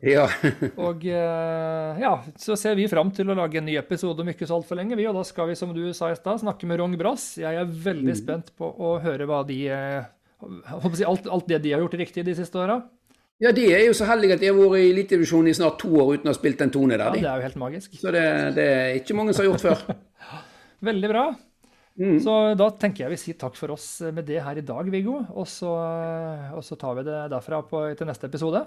Ja. 0.00 0.24
og 0.86 1.04
eh, 1.04 2.00
ja, 2.00 2.12
så 2.40 2.56
ser 2.56 2.78
vi 2.78 2.88
fram 2.88 3.10
til 3.12 3.28
å 3.28 3.36
lage 3.36 3.60
en 3.60 3.66
ny 3.68 3.74
episode 3.80 4.24
om 4.24 4.30
ikke 4.32 4.48
så 4.48 4.56
altfor 4.56 4.80
lenge, 4.80 4.96
vi. 4.98 5.08
Og 5.10 5.18
da 5.18 5.24
skal 5.28 5.50
vi, 5.50 5.58
som 5.58 5.74
du 5.76 5.82
sa 5.96 6.08
i 6.10 6.16
stad, 6.16 6.40
snakke 6.44 6.68
med 6.68 6.80
Rong 6.80 6.96
Brass. 7.00 7.34
Jeg 7.40 7.60
er 7.60 7.68
veldig 7.68 8.14
mm. 8.14 8.20
spent 8.22 8.54
på 8.56 8.70
å 8.70 8.96
høre 9.04 9.28
hva 9.28 9.42
de 9.48 9.60
si, 10.96 11.04
alt, 11.04 11.28
alt 11.28 11.50
det 11.50 11.60
de 11.66 11.74
har 11.76 11.84
gjort 11.84 12.00
riktig 12.00 12.24
de 12.26 12.36
siste 12.38 12.60
åra. 12.60 12.80
Ja, 13.40 13.54
de 13.56 13.62
er 13.72 13.86
jo 13.86 13.92
så 13.96 14.04
heldige 14.08 14.36
at 14.36 14.42
de 14.42 14.50
har 14.50 14.56
vært 14.56 14.82
i 14.82 14.88
Elitedivisjonen 14.90 15.48
i 15.48 15.56
snart 15.56 15.78
to 15.80 15.88
år 15.96 16.18
uten 16.18 16.28
å 16.28 16.32
ha 16.34 16.36
spilt 16.36 16.60
en 16.60 16.72
tone 16.72 16.98
der. 17.00 17.06
Ja, 17.08 17.12
det 17.16 17.28
er 17.28 17.40
jo 17.40 17.46
helt 17.48 17.60
magisk. 17.60 17.94
Så 17.96 18.12
det, 18.12 18.24
det 18.56 18.66
er 18.68 18.96
ikke 18.98 19.16
mange 19.16 19.32
som 19.32 19.44
har 19.44 19.48
gjort 19.48 19.64
før. 19.64 19.94
Veldig 20.90 21.12
bra. 21.12 21.22
Mm. 21.98 22.18
Så 22.22 22.34
da 22.56 22.68
tenker 22.80 23.04
jeg 23.04 23.14
vi 23.14 23.20
sier 23.20 23.38
takk 23.40 23.56
for 23.58 23.74
oss 23.74 23.88
med 24.14 24.24
det 24.28 24.38
her 24.44 24.60
i 24.60 24.64
dag, 24.66 24.92
Viggo. 24.92 25.18
Og 25.34 25.48
så, 25.50 25.72
og 26.54 26.62
så 26.64 26.78
tar 26.80 27.00
vi 27.00 27.06
det 27.08 27.24
derfra 27.32 27.62
på, 27.66 27.82
til 27.98 28.08
neste 28.08 28.30
episode. 28.30 28.64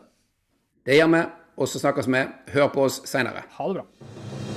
Det 0.84 1.00
gjør 1.00 1.14
vi. 1.16 1.24
Og 1.58 1.70
så 1.70 1.80
snakkes 1.80 2.10
vi. 2.10 2.26
Hør 2.56 2.74
på 2.74 2.90
oss 2.90 3.04
seinere. 3.10 3.46
Ha 3.58 3.70
det 3.70 3.82
bra. 3.82 4.53